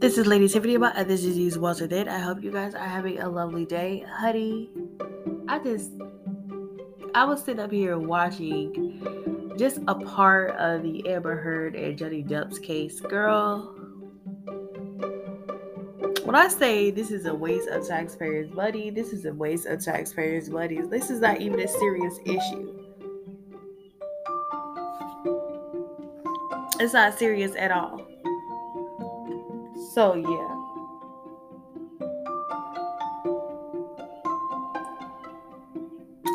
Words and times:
This 0.00 0.16
is 0.16 0.28
Lady 0.28 0.46
Tiffany 0.48 0.76
about 0.76 0.94
This 1.08 1.22
Disease 1.22 1.58
Was 1.58 1.80
Did. 1.80 2.06
I 2.06 2.20
hope 2.20 2.40
you 2.40 2.52
guys 2.52 2.72
are 2.76 2.86
having 2.86 3.18
a 3.18 3.28
lovely 3.28 3.64
day. 3.64 4.04
Honey, 4.08 4.70
I 5.48 5.58
just, 5.58 5.90
I 7.16 7.24
was 7.24 7.42
sitting 7.42 7.58
up 7.58 7.72
here 7.72 7.98
watching 7.98 9.54
just 9.58 9.80
a 9.88 9.96
part 9.96 10.52
of 10.52 10.84
the 10.84 11.04
Amber 11.08 11.36
Heard 11.36 11.74
and 11.74 11.98
Johnny 11.98 12.22
Depp's 12.22 12.60
case. 12.60 13.00
Girl, 13.00 13.74
when 16.22 16.36
I 16.36 16.46
say 16.46 16.92
this 16.92 17.10
is 17.10 17.26
a 17.26 17.34
waste 17.34 17.68
of 17.68 17.84
taxpayers' 17.84 18.52
money, 18.52 18.90
this 18.90 19.12
is 19.12 19.24
a 19.24 19.34
waste 19.34 19.66
of 19.66 19.84
taxpayers' 19.84 20.48
money. 20.48 20.80
This 20.80 21.10
is 21.10 21.20
not 21.20 21.40
even 21.40 21.58
a 21.58 21.66
serious 21.66 22.20
issue. 22.24 22.72
It's 26.78 26.92
not 26.92 27.18
serious 27.18 27.56
at 27.56 27.72
all. 27.72 28.07
So, 29.94 30.14
yeah. 30.14 30.54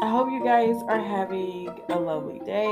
I 0.02 0.10
hope 0.10 0.32
you 0.32 0.44
guys 0.44 0.76
are 0.88 1.00
having 1.00 1.70
a 1.90 2.00
lovely 2.00 2.40
day. 2.40 2.66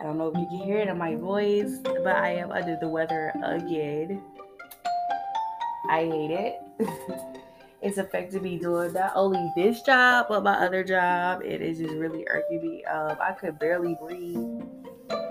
I 0.00 0.04
don't 0.04 0.16
know 0.16 0.32
if 0.34 0.38
you 0.38 0.46
can 0.46 0.66
hear 0.66 0.78
it 0.78 0.88
in 0.88 0.96
my 0.96 1.16
voice, 1.16 1.80
but 1.84 2.16
I 2.16 2.36
am 2.36 2.50
under 2.50 2.78
the 2.80 2.88
weather 2.88 3.34
again. 3.44 4.22
I 5.90 6.06
hate 6.06 6.30
it. 6.30 6.60
it's 7.82 7.98
affected 7.98 8.42
me 8.42 8.58
doing 8.58 8.94
not 8.94 9.12
only 9.14 9.52
this 9.54 9.82
job, 9.82 10.26
but 10.30 10.42
my 10.42 10.54
other 10.54 10.82
job. 10.82 11.42
It 11.44 11.60
is 11.60 11.78
just 11.78 11.94
really 11.94 12.24
irking 12.26 12.62
me. 12.62 12.84
Um, 12.86 13.18
I 13.20 13.32
could 13.32 13.58
barely 13.58 13.98
breathe. 14.00 14.62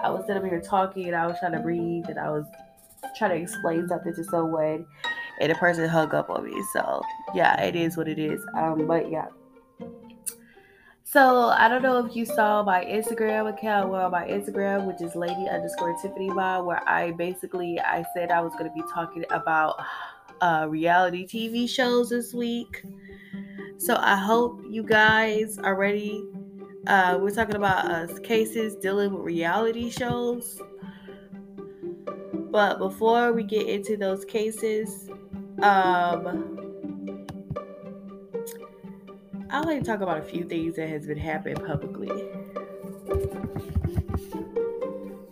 I 0.04 0.12
was 0.12 0.26
sitting 0.28 0.46
here 0.46 0.62
talking 0.62 1.08
and 1.08 1.16
I 1.16 1.26
was 1.26 1.38
trying 1.40 1.54
to 1.54 1.60
breathe 1.60 2.06
and 2.08 2.20
I 2.20 2.30
was 2.30 2.46
trying 3.18 3.32
to 3.32 3.38
explain 3.38 3.88
something 3.88 4.14
to 4.14 4.24
someone 4.24 4.86
and 5.40 5.52
the 5.52 5.56
person 5.56 5.90
hung 5.90 6.14
up 6.14 6.30
on 6.30 6.46
me. 6.46 6.64
So 6.74 7.02
yeah, 7.34 7.60
it 7.62 7.76
is 7.76 7.98
what 7.98 8.08
it 8.08 8.20
is. 8.20 8.46
Um, 8.56 8.86
but 8.88 9.10
yeah. 9.10 9.28
So 11.04 11.48
I 11.48 11.68
don't 11.68 11.82
know 11.82 12.06
if 12.06 12.16
you 12.16 12.26
saw 12.26 12.64
my 12.64 12.86
Instagram 12.86 13.50
account, 13.50 13.90
well, 13.90 14.10
my 14.10 14.26
Instagram, 14.28 14.86
which 14.86 15.02
is 15.02 15.14
lady 15.14 15.50
underscore 15.50 15.94
Tiffany 16.02 16.30
Ma, 16.30 16.62
where 16.62 16.88
I 16.88 17.12
basically 17.12 17.80
I 17.82 18.06
said 18.14 18.32
I 18.32 18.40
was 18.40 18.54
going 18.54 18.66
to 18.66 18.74
be 18.74 18.84
talking 18.94 19.26
about 19.30 19.76
uh, 20.40 20.68
reality 20.70 21.28
TV 21.28 21.68
shows 21.68 22.12
this 22.12 22.34
week. 22.34 22.86
So 23.78 23.98
I 23.98 24.16
hope 24.16 24.62
you 24.70 24.84
guys 24.84 25.58
are 25.58 25.76
ready. 25.76 26.24
Uh, 26.88 27.18
we're 27.20 27.32
talking 27.32 27.56
about 27.56 27.92
uh, 27.92 28.08
cases 28.20 28.76
dealing 28.76 29.12
with 29.12 29.24
reality 29.24 29.90
shows. 29.90 30.62
But 32.52 32.80
before 32.80 33.32
we 33.32 33.44
get 33.44 33.68
into 33.68 33.96
those 33.96 34.26
cases, 34.26 35.10
um, 35.62 37.26
I'd 39.50 39.66
like 39.66 39.80
to 39.80 39.86
talk 39.86 40.02
about 40.02 40.18
a 40.18 40.22
few 40.22 40.44
things 40.44 40.76
that 40.76 40.90
has 40.90 41.08
been 41.08 41.18
happening 41.18 41.56
publicly. 41.66 42.10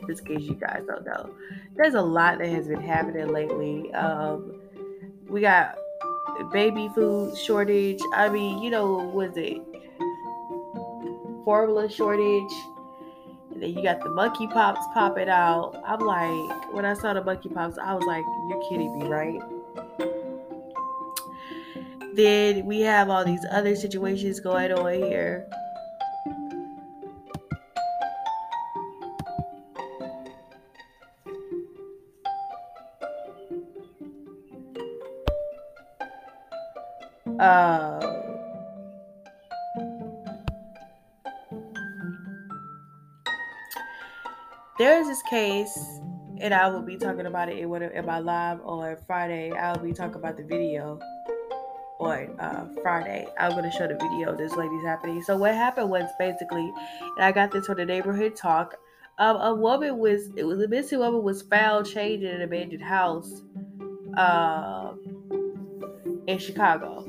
Just 0.07 0.21
in 0.21 0.37
case 0.37 0.41
you 0.41 0.55
guys 0.55 0.83
don't 0.87 1.05
know, 1.05 1.29
there's 1.75 1.93
a 1.93 2.01
lot 2.01 2.39
that 2.39 2.47
has 2.47 2.67
been 2.67 2.81
happening 2.81 3.27
lately. 3.27 3.93
Um, 3.93 4.61
we 5.27 5.41
got 5.41 5.77
baby 6.53 6.89
food 6.95 7.37
shortage. 7.37 8.01
I 8.13 8.29
mean, 8.29 8.63
you 8.63 8.69
know, 8.69 8.95
was 9.13 9.35
it 9.35 9.61
formula 11.43 11.89
shortage? 11.89 12.53
Then 13.59 13.73
you 13.73 13.83
got 13.83 14.01
the 14.01 14.09
monkeypox 14.09 14.93
popping 14.93 15.27
out. 15.27 15.81
I'm 15.85 15.99
like, 15.99 16.73
when 16.73 16.85
I 16.85 16.93
saw 16.93 17.13
the 17.13 17.21
monkeypox, 17.21 17.77
I 17.77 17.93
was 17.93 18.05
like, 18.05 18.23
you're 18.47 18.61
kidding 18.69 18.97
me, 18.97 19.07
right? 19.07 19.41
Then 22.15 22.65
we 22.65 22.81
have 22.81 23.09
all 23.09 23.25
these 23.25 23.45
other 23.51 23.75
situations 23.75 24.39
going 24.39 24.71
on 24.71 24.93
here. 24.93 25.47
Uh, 37.39 38.08
there 44.79 44.99
is 44.99 45.07
this 45.07 45.21
case, 45.23 45.99
and 46.39 46.53
I 46.53 46.69
will 46.69 46.81
be 46.81 46.95
talking 46.95 47.25
about 47.25 47.49
it 47.49 47.59
in, 47.59 47.69
one 47.69 47.83
of, 47.83 47.91
in 47.91 48.05
my 48.05 48.19
live 48.19 48.61
on 48.63 48.95
Friday. 49.05 49.51
I'll 49.51 49.77
be 49.77 49.91
talking 49.91 50.15
about 50.15 50.37
the 50.37 50.43
video 50.43 50.97
on 51.99 52.39
uh, 52.39 52.69
Friday. 52.81 53.27
I'm 53.37 53.51
going 53.51 53.65
to 53.65 53.71
show 53.71 53.87
the 53.87 53.95
video 53.95 54.35
this 54.37 54.55
lady's 54.55 54.83
happening. 54.85 55.21
So 55.21 55.35
what 55.35 55.53
happened 55.53 55.89
was 55.89 56.09
basically, 56.17 56.71
and 57.17 57.25
I 57.25 57.33
got 57.33 57.51
this 57.51 57.65
from 57.65 57.75
the 57.75 57.85
neighborhood 57.85 58.37
talk. 58.37 58.75
Um, 59.17 59.35
a 59.35 59.53
woman 59.53 59.97
was 59.97 60.29
it 60.37 60.45
was 60.45 60.61
a 60.61 60.67
missing 60.69 60.99
woman 60.99 61.23
was 61.23 61.41
found 61.41 61.85
chained 61.85 62.23
in 62.23 62.33
an 62.33 62.41
abandoned 62.41 62.81
house, 62.81 63.41
uh, 64.15 64.93
in 66.25 66.37
Chicago. 66.37 67.08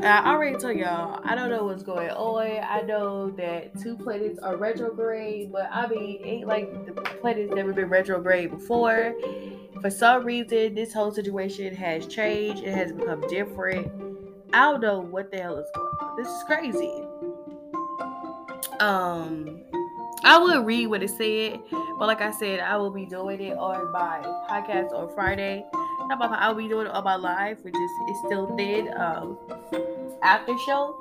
I 0.00 0.30
already 0.30 0.56
told 0.56 0.76
y'all, 0.76 1.20
I 1.24 1.34
don't 1.34 1.50
know 1.50 1.64
what's 1.64 1.82
going 1.82 2.10
on. 2.10 2.64
I 2.64 2.82
know 2.82 3.30
that 3.32 3.76
two 3.80 3.96
planets 3.96 4.38
are 4.38 4.56
retrograde, 4.56 5.50
but 5.50 5.68
I 5.72 5.88
mean, 5.88 6.20
ain't 6.24 6.46
like 6.46 6.86
the 6.86 6.92
planet's 6.92 7.52
never 7.52 7.72
been 7.72 7.88
retrograde 7.88 8.50
before. 8.50 9.14
For 9.80 9.90
some 9.90 10.24
reason, 10.24 10.74
this 10.74 10.92
whole 10.92 11.10
situation 11.10 11.74
has 11.74 12.06
changed. 12.06 12.62
It 12.62 12.74
has 12.74 12.92
become 12.92 13.22
different. 13.28 13.90
I 14.52 14.70
don't 14.70 14.80
know 14.80 15.00
what 15.00 15.32
the 15.32 15.38
hell 15.38 15.58
is 15.58 15.68
going 15.74 15.88
on. 16.00 16.16
This 16.16 16.28
is 16.28 16.42
crazy. 16.44 17.02
Um, 18.80 19.62
I 20.24 20.38
will 20.38 20.62
read 20.62 20.86
what 20.86 21.02
it 21.02 21.10
said, 21.10 21.60
but 21.98 22.06
like 22.06 22.20
I 22.20 22.30
said, 22.30 22.60
I 22.60 22.76
will 22.76 22.90
be 22.90 23.04
doing 23.04 23.40
it 23.40 23.56
on 23.56 23.90
my 23.92 24.20
podcast 24.48 24.92
on 24.92 25.12
Friday. 25.12 25.64
I'll 26.10 26.54
be 26.54 26.68
doing 26.68 26.86
it 26.86 26.92
on 26.92 27.04
my 27.04 27.16
live, 27.16 27.58
which 27.62 27.74
is, 27.74 27.90
is 28.10 28.18
still 28.26 28.56
thin. 28.56 28.92
Um, 28.96 29.38
after 30.22 30.56
show, 30.66 30.96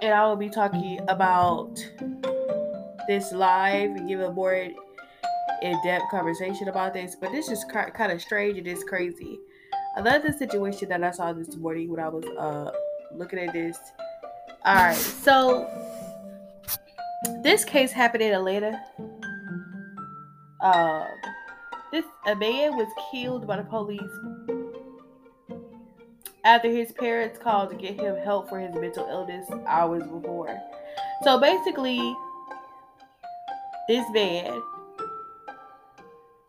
and 0.00 0.12
I 0.12 0.26
will 0.26 0.36
be 0.36 0.48
talking 0.48 1.00
about 1.08 1.74
this 3.06 3.32
live 3.32 3.90
and 3.90 4.08
give 4.08 4.20
a 4.20 4.32
more 4.32 4.68
in-depth 5.62 6.04
conversation 6.10 6.68
about 6.68 6.94
this. 6.94 7.14
But 7.14 7.32
this 7.32 7.48
is 7.48 7.64
kind 7.64 8.12
of 8.12 8.20
strange 8.20 8.58
and 8.58 8.66
it's 8.66 8.84
crazy. 8.84 9.38
Another 9.96 10.32
situation 10.32 10.88
that 10.88 11.02
I 11.04 11.10
saw 11.10 11.32
this 11.32 11.56
morning 11.56 11.90
when 11.90 12.00
I 12.00 12.08
was 12.08 12.24
uh 12.38 12.72
looking 13.14 13.38
at 13.38 13.52
this. 13.52 13.78
All 14.64 14.74
right, 14.74 14.96
so 14.96 15.68
this 17.42 17.64
case 17.64 17.92
happened 17.92 18.22
in 18.22 18.32
Atlanta. 18.32 18.80
Um, 20.62 21.06
this 21.92 22.06
man 22.38 22.76
was 22.76 22.88
killed 23.10 23.46
by 23.46 23.58
the 23.58 23.64
police 23.64 24.00
after 26.44 26.68
his 26.68 26.90
parents 26.92 27.38
called 27.38 27.70
to 27.70 27.76
get 27.76 28.00
him 28.00 28.16
help 28.16 28.48
for 28.48 28.58
his 28.58 28.74
mental 28.74 29.06
illness 29.08 29.46
hours 29.66 30.02
before. 30.04 30.58
So 31.22 31.38
basically, 31.38 32.00
this 33.88 34.04
man 34.10 34.60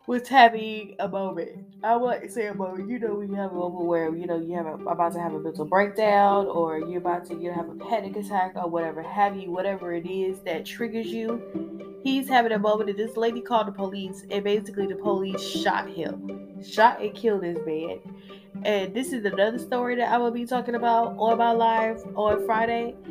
was 0.06 0.26
having 0.28 0.96
a 0.98 1.08
moment. 1.08 1.50
I 1.82 1.96
wouldn't 1.96 2.32
say 2.32 2.46
a 2.46 2.54
moment. 2.54 2.88
You 2.88 2.98
know, 2.98 3.14
when 3.14 3.28
you 3.28 3.34
have 3.36 3.52
a 3.52 3.54
moment 3.54 3.84
where 3.84 4.14
you 4.14 4.26
know 4.26 4.38
you 4.38 4.54
have 4.54 4.66
a, 4.66 4.74
about 4.86 5.12
to 5.12 5.20
have 5.20 5.34
a 5.34 5.38
mental 5.38 5.64
breakdown, 5.64 6.46
or 6.46 6.78
you're 6.78 6.98
about 6.98 7.26
to 7.26 7.34
you 7.34 7.50
know 7.50 7.54
have 7.54 7.68
a 7.68 7.74
panic 7.74 8.16
attack, 8.16 8.52
or 8.56 8.68
whatever 8.68 9.02
have 9.02 9.36
you, 9.36 9.50
whatever 9.50 9.92
it 9.92 10.06
is 10.06 10.40
that 10.40 10.64
triggers 10.64 11.06
you. 11.06 11.83
He's 12.04 12.28
having 12.28 12.52
a 12.52 12.58
moment, 12.58 12.90
and 12.90 12.98
this 12.98 13.16
lady 13.16 13.40
called 13.40 13.66
the 13.66 13.72
police, 13.72 14.26
and 14.30 14.44
basically 14.44 14.86
the 14.86 14.94
police 14.94 15.40
shot 15.40 15.88
him, 15.88 16.62
shot 16.62 17.00
and 17.00 17.14
killed 17.14 17.42
this 17.42 17.56
man. 17.64 17.98
And 18.62 18.94
this 18.94 19.14
is 19.14 19.24
another 19.24 19.58
story 19.58 19.96
that 19.96 20.12
I 20.12 20.18
will 20.18 20.30
be 20.30 20.44
talking 20.44 20.74
about 20.74 21.16
on 21.16 21.38
my 21.38 21.52
live 21.52 22.04
on 22.14 22.44
Friday. 22.46 22.94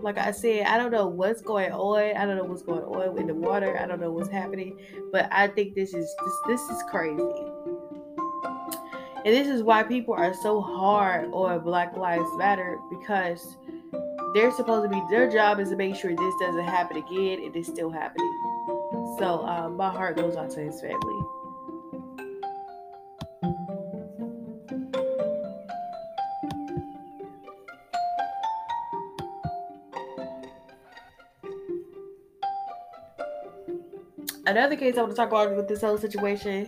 Like 0.00 0.16
I 0.16 0.30
said, 0.30 0.64
I 0.66 0.78
don't 0.78 0.92
know 0.92 1.08
what's 1.08 1.42
going 1.42 1.72
on. 1.72 2.16
I 2.16 2.24
don't 2.24 2.36
know 2.36 2.44
what's 2.44 2.62
going 2.62 2.84
on 2.84 3.18
in 3.18 3.26
the 3.26 3.34
water. 3.34 3.76
I 3.76 3.84
don't 3.84 4.00
know 4.00 4.12
what's 4.12 4.28
happening. 4.28 4.78
But 5.10 5.28
I 5.32 5.48
think 5.48 5.74
this 5.74 5.92
is 5.92 6.14
this, 6.24 6.34
this 6.46 6.60
is 6.70 6.82
crazy. 6.88 7.20
And 9.24 9.34
this 9.34 9.48
is 9.48 9.64
why 9.64 9.82
people 9.82 10.14
are 10.14 10.32
so 10.32 10.60
hard 10.60 11.30
on 11.32 11.64
Black 11.64 11.96
Lives 11.96 12.30
Matter 12.36 12.78
because 12.90 13.56
they're 14.34 14.52
supposed 14.52 14.84
to 14.84 14.88
be 14.88 15.02
their 15.10 15.30
job 15.30 15.60
is 15.60 15.70
to 15.70 15.76
make 15.76 15.94
sure 15.94 16.14
this 16.14 16.34
doesn't 16.40 16.64
happen 16.64 16.96
again 16.96 17.38
it 17.40 17.56
is 17.56 17.66
still 17.66 17.90
happening. 17.90 18.32
So 19.18 19.44
um, 19.46 19.76
my 19.76 19.90
heart 19.90 20.16
goes 20.16 20.36
out 20.36 20.50
to 20.50 20.60
his 20.60 20.80
family. 20.80 21.22
Another 34.46 34.76
case 34.76 34.96
I 34.96 35.02
want 35.02 35.12
to 35.12 35.16
talk 35.16 35.28
about 35.28 35.54
with 35.54 35.68
this 35.68 35.82
whole 35.82 35.98
situation 35.98 36.66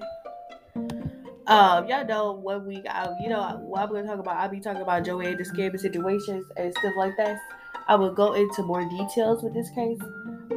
um, 1.51 1.89
y'all 1.89 2.07
know 2.07 2.33
one 2.33 2.65
week, 2.65 2.87
I, 2.89 3.09
you 3.21 3.29
know, 3.29 3.59
what 3.61 3.83
I'm 3.83 3.89
gonna 3.89 4.07
talk 4.07 4.21
about. 4.21 4.37
I'll 4.37 4.49
be 4.49 4.61
talking 4.61 4.83
about 4.83 5.05
Joanne 5.05 5.37
the 5.37 5.43
scamming 5.43 5.81
situations 5.81 6.47
and 6.57 6.73
stuff 6.73 6.95
like 6.97 7.17
that. 7.17 7.41
I 7.89 7.97
will 7.97 8.15
go 8.15 8.35
into 8.35 8.63
more 8.63 8.89
details 8.89 9.43
with 9.43 9.53
this 9.53 9.69
case, 9.71 9.99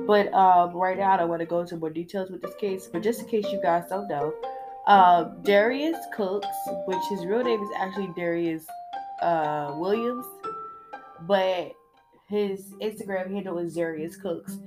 but 0.06 0.32
um, 0.36 0.76
right 0.76 0.96
now 0.96 1.14
I 1.14 1.18
don't 1.18 1.30
want 1.30 1.40
to 1.40 1.48
go 1.48 1.62
into 1.62 1.78
more 1.78 1.90
details 1.90 2.30
with 2.30 2.44
this 2.44 2.54
case. 2.62 2.90
But 2.94 3.02
just 3.02 3.22
in 3.22 3.28
case 3.28 3.52
you 3.52 3.60
guys 3.60 3.86
don't 3.90 4.08
know, 4.08 4.36
um, 4.86 5.42
Darius 5.42 5.98
Cooks, 6.16 6.48
which 6.86 7.02
his 7.10 7.26
real 7.26 7.44
name 7.44 7.64
is 7.64 7.70
actually 7.76 8.10
Darius 8.16 8.68
uh, 9.24 9.74
Williams, 9.76 10.28
but 11.22 11.72
his 12.30 12.74
Instagram 12.84 13.32
handle 13.32 13.58
is 13.58 13.74
Darius 13.74 14.16
Cooks. 14.16 14.60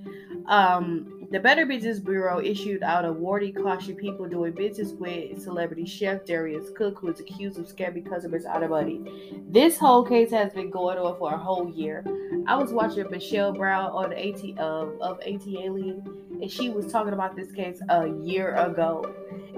Um, 0.46 1.15
the 1.30 1.40
Better 1.40 1.66
Business 1.66 1.98
Bureau 1.98 2.40
issued 2.40 2.82
out 2.82 3.04
a 3.04 3.12
warning 3.12 3.54
caution 3.54 3.96
people 3.96 4.26
doing 4.26 4.52
business 4.52 4.92
with 4.92 5.42
celebrity 5.42 5.84
chef 5.84 6.24
Darius 6.24 6.70
Cook, 6.76 6.98
who 7.00 7.08
is 7.08 7.18
accused 7.18 7.58
of 7.58 7.66
scamming 7.66 8.08
customers 8.08 8.44
out 8.44 8.62
of 8.62 8.70
money. 8.70 9.42
This 9.48 9.76
whole 9.76 10.04
case 10.04 10.30
has 10.30 10.52
been 10.52 10.70
going 10.70 10.98
on 10.98 11.18
for 11.18 11.34
a 11.34 11.38
whole 11.38 11.68
year. 11.68 12.04
I 12.46 12.56
was 12.56 12.72
watching 12.72 13.10
Michelle 13.10 13.52
Brown 13.52 13.90
on 13.90 14.12
AT 14.12 14.60
um, 14.60 14.98
of 15.00 15.18
ATA 15.20 15.72
League, 15.72 16.06
and 16.40 16.50
she 16.50 16.70
was 16.70 16.92
talking 16.92 17.12
about 17.12 17.34
this 17.34 17.50
case 17.50 17.80
a 17.88 18.08
year 18.22 18.54
ago. 18.54 19.04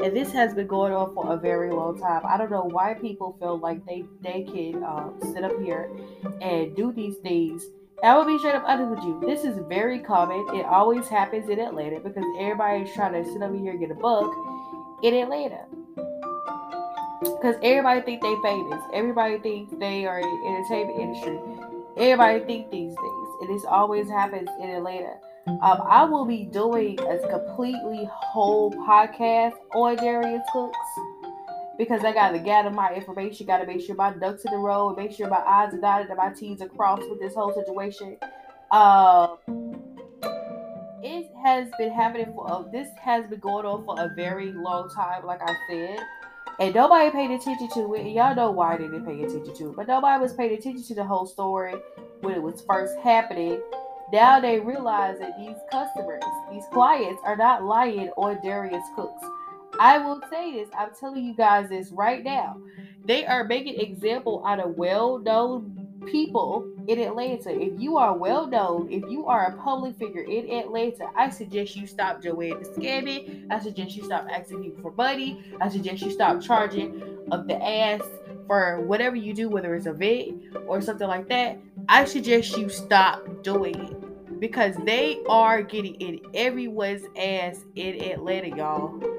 And 0.02 0.16
this 0.16 0.32
has 0.32 0.54
been 0.54 0.68
going 0.68 0.92
on 0.92 1.12
for 1.12 1.32
a 1.32 1.36
very 1.36 1.70
long 1.70 1.98
time. 1.98 2.22
I 2.26 2.38
don't 2.38 2.50
know 2.50 2.64
why 2.64 2.94
people 2.94 3.36
feel 3.40 3.58
like 3.58 3.84
they 3.84 4.04
they 4.22 4.44
can 4.44 4.82
um, 4.84 5.18
sit 5.34 5.44
up 5.44 5.58
here 5.60 5.90
and 6.40 6.74
do 6.74 6.92
these 6.92 7.16
things 7.16 7.64
I 8.02 8.16
will 8.16 8.24
be 8.24 8.38
straight 8.38 8.54
up 8.54 8.62
honest 8.64 8.90
with 8.90 9.04
you. 9.04 9.18
This 9.26 9.44
is 9.44 9.58
very 9.68 9.98
common. 9.98 10.46
It 10.54 10.64
always 10.64 11.08
happens 11.08 11.48
in 11.48 11.58
Atlanta 11.58 11.98
because 11.98 12.24
everybody's 12.38 12.94
trying 12.94 13.12
to 13.12 13.28
sit 13.28 13.42
over 13.42 13.56
here 13.56 13.72
and 13.72 13.80
get 13.80 13.90
a 13.90 13.94
buck 13.94 14.32
in 15.02 15.14
Atlanta. 15.14 15.64
Because 17.20 17.56
everybody 17.60 18.00
think 18.02 18.22
they 18.22 18.36
famous. 18.40 18.80
Everybody 18.94 19.38
thinks 19.38 19.74
they 19.80 20.06
are 20.06 20.20
in 20.20 20.24
the 20.24 20.46
entertainment 20.46 21.00
industry. 21.00 21.40
Everybody 21.96 22.44
think 22.44 22.70
these 22.70 22.94
things. 22.94 23.28
And 23.40 23.50
this 23.50 23.64
always 23.64 24.08
happens 24.08 24.48
in 24.60 24.70
Atlanta. 24.70 25.14
Um, 25.48 25.82
I 25.88 26.04
will 26.04 26.24
be 26.24 26.44
doing 26.44 27.00
a 27.00 27.18
completely 27.28 28.08
whole 28.12 28.70
podcast 28.70 29.54
on 29.74 29.96
Darius 29.96 30.42
Cooks 30.52 30.76
because 31.78 32.04
I 32.04 32.12
gotta 32.12 32.40
gather 32.40 32.70
my 32.70 32.92
information, 32.92 33.46
gotta 33.46 33.66
make 33.66 33.80
sure 33.80 33.94
my 33.94 34.10
ducks 34.12 34.44
in 34.44 34.52
the 34.52 34.58
row, 34.58 34.94
make 34.94 35.12
sure 35.12 35.28
my 35.28 35.42
I's 35.46 35.72
are 35.72 35.80
dotted 35.80 36.08
and 36.08 36.16
my 36.16 36.30
T's 36.30 36.60
are 36.60 36.68
crossed 36.68 37.08
with 37.08 37.20
this 37.20 37.34
whole 37.34 37.54
situation. 37.54 38.16
Uh, 38.70 39.36
it 41.02 41.30
has 41.44 41.68
been 41.78 41.92
happening 41.92 42.32
for 42.34 42.50
uh, 42.50 42.62
this 42.72 42.88
has 43.00 43.24
been 43.30 43.38
going 43.38 43.64
on 43.64 43.84
for 43.84 43.94
a 43.98 44.12
very 44.16 44.52
long 44.52 44.90
time, 44.90 45.24
like 45.24 45.40
I 45.40 45.54
said. 45.70 46.00
And 46.60 46.74
nobody 46.74 47.10
paid 47.10 47.30
attention 47.30 47.68
to 47.74 47.94
it. 47.94 48.10
Y'all 48.10 48.34
know 48.34 48.50
why 48.50 48.76
they 48.76 48.84
didn't 48.84 49.06
pay 49.06 49.22
attention 49.22 49.54
to 49.54 49.70
it. 49.70 49.76
But 49.76 49.86
nobody 49.86 50.20
was 50.20 50.32
paying 50.32 50.58
attention 50.58 50.82
to 50.86 50.94
the 50.96 51.04
whole 51.04 51.24
story 51.24 51.74
when 52.20 52.34
it 52.34 52.42
was 52.42 52.62
first 52.62 52.98
happening. 52.98 53.60
Now 54.12 54.40
they 54.40 54.58
realize 54.58 55.20
that 55.20 55.38
these 55.38 55.56
customers, 55.70 56.22
these 56.50 56.64
clients, 56.72 57.22
are 57.24 57.36
not 57.36 57.62
lying 57.62 58.08
on 58.16 58.40
Darius 58.42 58.82
Cooks. 58.96 59.24
I 59.78 59.98
will 59.98 60.20
say 60.30 60.52
this. 60.52 60.68
I'm 60.76 60.90
telling 60.98 61.24
you 61.24 61.34
guys 61.34 61.68
this 61.68 61.90
right 61.90 62.22
now. 62.24 62.60
They 63.04 63.24
are 63.26 63.44
making 63.44 63.80
example 63.80 64.42
out 64.46 64.60
of 64.60 64.76
well-known 64.76 65.88
people 66.06 66.68
in 66.86 66.98
Atlanta. 66.98 67.50
If 67.50 67.80
you 67.80 67.96
are 67.96 68.16
well 68.16 68.46
known, 68.46 68.90
if 68.90 69.08
you 69.10 69.26
are 69.26 69.46
a 69.46 69.62
public 69.62 69.96
figure 69.98 70.22
in 70.22 70.50
Atlanta, 70.50 71.08
I 71.16 71.30
suggest 71.30 71.76
you 71.76 71.86
stop 71.86 72.22
Joanne 72.22 72.62
the 72.62 72.68
scamming. 72.68 73.46
I 73.50 73.60
suggest 73.60 73.96
you 73.96 74.04
stop 74.04 74.26
asking 74.30 74.62
people 74.62 74.82
for 74.82 74.92
money. 74.92 75.42
I 75.60 75.68
suggest 75.68 76.02
you 76.02 76.10
stop 76.10 76.40
charging 76.40 77.02
up 77.30 77.46
the 77.46 77.62
ass 77.62 78.02
for 78.46 78.80
whatever 78.80 79.16
you 79.16 79.34
do, 79.34 79.48
whether 79.48 79.74
it's 79.74 79.86
a 79.86 79.92
vet 79.92 80.28
or 80.66 80.80
something 80.80 81.08
like 81.08 81.28
that. 81.28 81.58
I 81.88 82.04
suggest 82.04 82.56
you 82.56 82.68
stop 82.68 83.42
doing 83.42 83.74
it 83.74 84.40
because 84.40 84.74
they 84.84 85.20
are 85.28 85.62
getting 85.62 85.94
in 85.96 86.20
everyone's 86.34 87.04
ass 87.16 87.64
in 87.74 88.02
Atlanta, 88.02 88.56
y'all. 88.56 89.17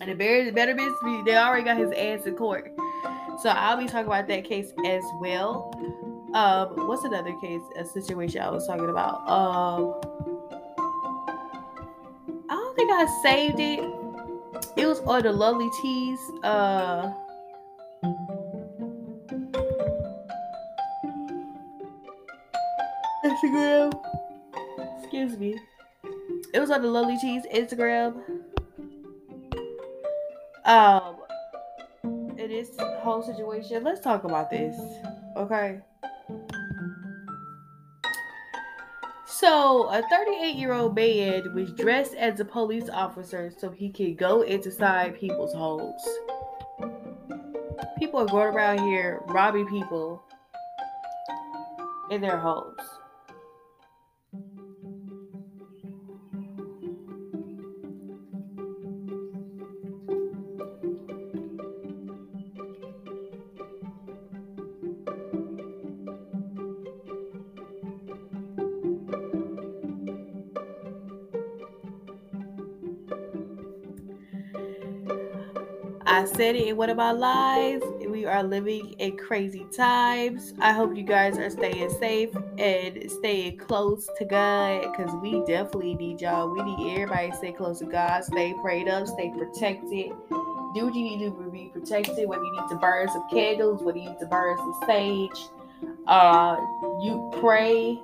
And 0.00 0.10
the 0.10 0.14
better 0.14 0.74
be 0.74 1.22
they 1.24 1.36
already 1.36 1.64
got 1.64 1.76
his 1.76 1.92
ass 1.92 2.26
in 2.26 2.34
court. 2.34 2.72
So 3.42 3.50
I'll 3.50 3.76
be 3.76 3.86
talking 3.86 4.06
about 4.06 4.28
that 4.28 4.44
case 4.44 4.72
as 4.86 5.02
well. 5.20 5.70
Um, 6.34 6.86
what's 6.86 7.04
another 7.04 7.34
case, 7.40 7.60
a 7.76 7.84
situation 7.84 8.40
I 8.40 8.50
was 8.50 8.66
talking 8.66 8.88
about? 8.88 9.28
Um, 9.28 9.94
I 12.48 12.54
don't 12.54 12.76
think 12.76 12.90
I 12.90 13.06
saved 13.22 13.60
it. 13.60 13.80
It 14.76 14.86
was 14.86 15.00
on 15.00 15.22
the 15.22 15.32
Lovely 15.32 15.68
Teas. 15.82 16.18
Uh, 16.42 17.12
Instagram. 23.24 23.92
Excuse 24.98 25.36
me. 25.36 25.58
It 26.54 26.60
was 26.60 26.70
on 26.70 26.82
the 26.82 26.88
Lovely 26.88 27.18
Teas 27.18 27.42
Instagram. 27.54 28.39
Um, 30.70 31.16
in 32.04 32.48
this 32.48 32.68
whole 33.02 33.22
situation, 33.24 33.82
let's 33.82 34.00
talk 34.00 34.22
about 34.22 34.50
this, 34.50 34.76
okay? 35.36 35.80
So, 39.26 39.88
a 39.88 40.00
38 40.08 40.54
year 40.54 40.72
old 40.72 40.94
man 40.94 41.52
was 41.56 41.72
dressed 41.72 42.14
as 42.14 42.38
a 42.38 42.44
police 42.44 42.88
officer 42.88 43.52
so 43.58 43.70
he 43.70 43.90
could 43.90 44.16
go 44.16 44.42
inside 44.42 45.18
people's 45.18 45.52
homes. 45.52 46.00
People 47.98 48.20
are 48.20 48.26
going 48.26 48.54
around 48.54 48.78
here 48.78 49.22
robbing 49.26 49.66
people 49.66 50.22
in 52.12 52.20
their 52.20 52.38
homes. 52.38 52.78
I 76.10 76.24
said 76.24 76.56
it 76.56 76.66
in 76.66 76.76
one 76.76 76.90
of 76.90 76.96
my 76.96 77.12
lives. 77.12 77.84
We 78.04 78.26
are 78.26 78.42
living 78.42 78.96
in 78.98 79.16
crazy 79.16 79.64
times. 79.70 80.52
I 80.58 80.72
hope 80.72 80.96
you 80.96 81.04
guys 81.04 81.38
are 81.38 81.48
staying 81.48 81.88
safe 82.00 82.30
and 82.58 83.08
staying 83.08 83.58
close 83.58 84.08
to 84.18 84.24
God 84.24 84.90
because 84.90 85.14
we 85.22 85.40
definitely 85.46 85.94
need 85.94 86.20
y'all. 86.20 86.50
We 86.50 86.62
need 86.64 86.94
everybody 86.94 87.30
to 87.30 87.36
stay 87.36 87.52
close 87.52 87.78
to 87.78 87.84
God, 87.84 88.24
stay 88.24 88.52
prayed 88.60 88.88
up, 88.88 89.06
stay 89.06 89.30
protected. 89.38 90.10
Do 90.74 90.86
what 90.86 90.94
you 90.96 91.04
need 91.04 91.20
to 91.26 91.50
be 91.52 91.70
protected, 91.72 92.28
whether 92.28 92.42
you 92.42 92.60
need 92.60 92.68
to 92.70 92.76
burn 92.78 93.06
some 93.06 93.28
candles, 93.30 93.80
whether 93.80 93.98
you 93.98 94.10
need 94.10 94.18
to 94.18 94.26
burn 94.26 94.56
some 94.56 94.80
sage. 94.88 95.46
Uh, 96.08 96.56
you 97.04 97.30
pray 97.40 98.02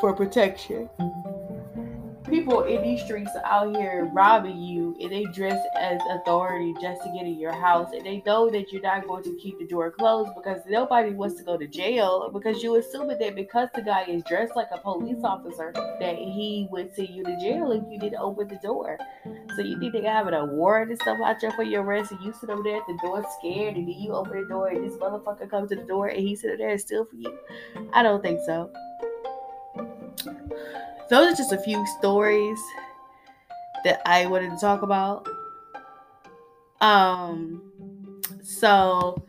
for 0.00 0.14
protection 0.14 0.88
people 2.32 2.64
in 2.64 2.82
these 2.82 3.02
streets 3.02 3.30
are 3.36 3.44
out 3.44 3.76
here 3.76 4.08
robbing 4.14 4.56
you 4.56 4.96
and 5.02 5.12
they 5.12 5.22
dress 5.34 5.62
as 5.78 6.00
authority 6.10 6.74
just 6.80 7.02
to 7.02 7.12
get 7.12 7.26
in 7.26 7.38
your 7.38 7.52
house 7.52 7.90
and 7.92 8.06
they 8.06 8.22
know 8.24 8.48
that 8.48 8.72
you're 8.72 8.80
not 8.80 9.06
going 9.06 9.22
to 9.22 9.36
keep 9.36 9.58
the 9.58 9.66
door 9.66 9.90
closed 9.90 10.30
because 10.34 10.62
nobody 10.66 11.10
wants 11.10 11.36
to 11.36 11.42
go 11.42 11.58
to 11.58 11.66
jail 11.66 12.30
because 12.32 12.62
you 12.62 12.76
assume 12.76 13.06
that 13.08 13.34
because 13.34 13.68
the 13.74 13.82
guy 13.82 14.04
is 14.04 14.24
dressed 14.24 14.56
like 14.56 14.68
a 14.72 14.78
police 14.78 15.22
officer 15.22 15.72
that 16.00 16.16
he 16.16 16.66
would 16.70 16.94
send 16.94 17.10
you 17.10 17.22
to 17.22 17.38
jail 17.38 17.70
if 17.70 17.82
you 17.90 17.98
didn't 17.98 18.18
open 18.18 18.48
the 18.48 18.58
door. 18.62 18.96
So 19.54 19.60
you 19.60 19.78
think 19.78 19.92
they 19.92 20.00
having 20.00 20.32
a 20.32 20.46
warrant 20.46 20.90
and 20.90 21.02
stuff 21.02 21.18
out 21.22 21.38
there 21.38 21.52
for 21.52 21.64
your 21.64 21.82
arrest 21.82 22.12
and 22.12 22.24
you 22.24 22.32
sit 22.40 22.48
over 22.48 22.62
there 22.62 22.78
at 22.78 22.86
the 22.86 22.98
door 23.02 23.22
scared 23.40 23.76
and 23.76 23.86
then 23.86 23.94
you 23.98 24.14
open 24.14 24.40
the 24.40 24.48
door 24.48 24.68
and 24.68 24.82
this 24.82 24.98
motherfucker 24.98 25.50
comes 25.50 25.68
to 25.68 25.76
the 25.76 25.82
door 25.82 26.08
and 26.08 26.26
he 26.26 26.34
sit 26.34 26.56
there 26.56 26.70
and 26.70 26.80
for 26.82 27.08
you? 27.14 27.38
I 27.92 28.02
don't 28.02 28.22
think 28.22 28.40
so 28.46 28.72
those 31.12 31.34
are 31.34 31.36
just 31.36 31.52
a 31.52 31.58
few 31.58 31.86
stories 31.98 32.58
that 33.84 34.00
I 34.06 34.24
wanted 34.24 34.50
to 34.52 34.56
talk 34.56 34.80
about. 34.80 35.28
Um, 36.80 37.70
so, 38.42 39.22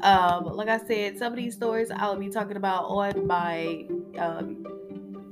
um, 0.00 0.46
like 0.46 0.66
I 0.66 0.84
said, 0.84 1.16
some 1.18 1.32
of 1.32 1.36
these 1.36 1.54
stories 1.54 1.92
I 1.92 2.08
will 2.08 2.16
be 2.16 2.28
talking 2.28 2.56
about 2.56 2.86
on 2.86 3.24
my 3.28 3.86
um, 4.18 4.66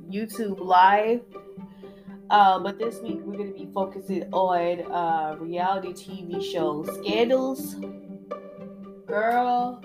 YouTube 0.09 0.61
live. 0.61 1.23
Uh, 2.29 2.57
but 2.59 2.79
this 2.79 3.01
week 3.01 3.19
we're 3.25 3.35
going 3.35 3.51
to 3.51 3.59
be 3.59 3.69
focusing 3.73 4.23
on 4.31 4.89
uh, 4.93 5.35
reality 5.39 5.91
TV 5.91 6.41
show 6.41 6.85
scandals. 6.85 7.75
Girl, 9.07 9.83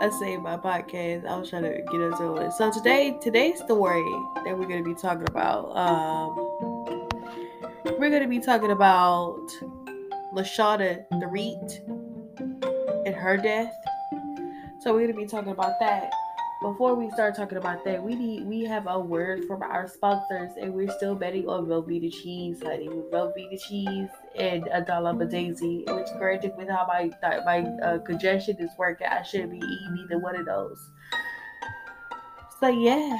I 0.00 0.08
saved 0.08 0.42
my 0.42 0.56
podcast. 0.56 1.26
I 1.26 1.36
was 1.36 1.50
trying 1.50 1.64
to 1.64 1.70
get 1.70 2.00
into 2.00 2.36
it. 2.36 2.52
So 2.52 2.72
today, 2.72 3.18
today's 3.20 3.58
story 3.58 4.02
that 4.44 4.58
we're 4.58 4.66
gonna 4.66 4.82
be 4.82 4.94
talking 4.94 5.28
about, 5.28 5.76
um, 5.76 6.36
we're 7.98 8.10
gonna 8.10 8.26
be 8.26 8.40
talking 8.40 8.70
about 8.70 9.46
Lashawna 10.32 11.04
Threet 11.20 11.82
and 13.04 13.14
her 13.14 13.36
death. 13.36 13.74
So 14.80 14.94
we're 14.94 15.06
gonna 15.06 15.20
be 15.20 15.26
talking 15.26 15.52
about 15.52 15.78
that. 15.80 16.10
Before 16.60 16.94
we 16.94 17.10
start 17.10 17.34
talking 17.34 17.56
about 17.56 17.86
that, 17.86 18.02
we 18.02 18.14
need 18.14 18.46
we 18.46 18.64
have 18.64 18.86
a 18.86 19.00
word 19.00 19.46
from 19.46 19.62
our 19.62 19.88
sponsors, 19.88 20.50
and 20.60 20.74
we're 20.74 20.90
still 20.90 21.14
betting 21.14 21.48
on 21.48 21.64
Velveeta 21.64 22.12
cheese, 22.12 22.62
honey. 22.62 22.86
Velveeta 22.86 23.58
cheese 23.66 24.10
and 24.36 24.68
a 24.70 24.82
dollar 24.82 25.24
daisy. 25.24 25.84
Which, 25.88 26.08
granted, 26.18 26.52
with 26.58 26.68
how 26.68 26.86
my 26.86 27.10
my 27.46 27.60
uh, 27.82 27.98
congestion 28.00 28.56
is 28.58 28.70
working, 28.76 29.06
I 29.06 29.22
shouldn't 29.22 29.52
be 29.52 29.56
eating 29.56 30.04
either 30.04 30.18
one 30.18 30.36
of 30.36 30.44
those. 30.44 30.78
So 32.60 32.68
yeah. 32.68 33.16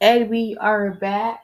And 0.00 0.30
we 0.30 0.56
are 0.58 0.92
back 0.92 1.43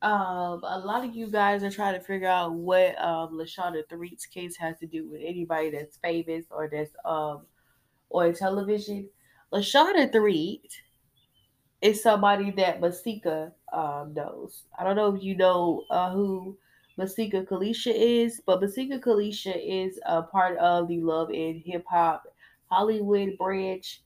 um, 0.00 0.62
a 0.62 0.78
lot 0.78 1.04
of 1.04 1.14
you 1.14 1.26
guys 1.28 1.64
are 1.64 1.70
trying 1.70 1.94
to 1.94 2.00
figure 2.04 2.28
out 2.28 2.52
what 2.52 3.00
um 3.00 3.32
Lashawna 3.32 3.88
Threet's 3.88 4.26
case 4.26 4.56
has 4.56 4.78
to 4.78 4.86
do 4.86 5.08
with 5.08 5.20
anybody 5.24 5.70
that's 5.70 5.96
famous 5.96 6.46
or 6.50 6.68
that's 6.68 6.92
um 7.04 7.46
on 8.10 8.32
television. 8.34 9.08
Lashawna 9.52 10.12
Threet 10.12 10.82
is 11.82 12.02
somebody 12.02 12.50
that 12.52 12.80
Masika 12.80 13.52
um 13.72 14.14
knows. 14.14 14.62
I 14.78 14.84
don't 14.84 14.96
know 14.96 15.14
if 15.14 15.22
you 15.22 15.36
know 15.36 15.84
uh, 15.90 16.12
who 16.12 16.56
Masika 16.96 17.42
Kalysha 17.42 17.92
is, 17.94 18.40
but 18.46 18.60
Masika 18.60 18.98
Kalysha 18.98 19.54
is 19.56 19.98
a 20.06 20.22
part 20.22 20.58
of 20.58 20.88
the 20.88 21.00
Love 21.00 21.30
and 21.30 21.60
Hip 21.64 21.84
Hop 21.88 22.24
Hollywood 22.70 23.36
branch 23.38 24.02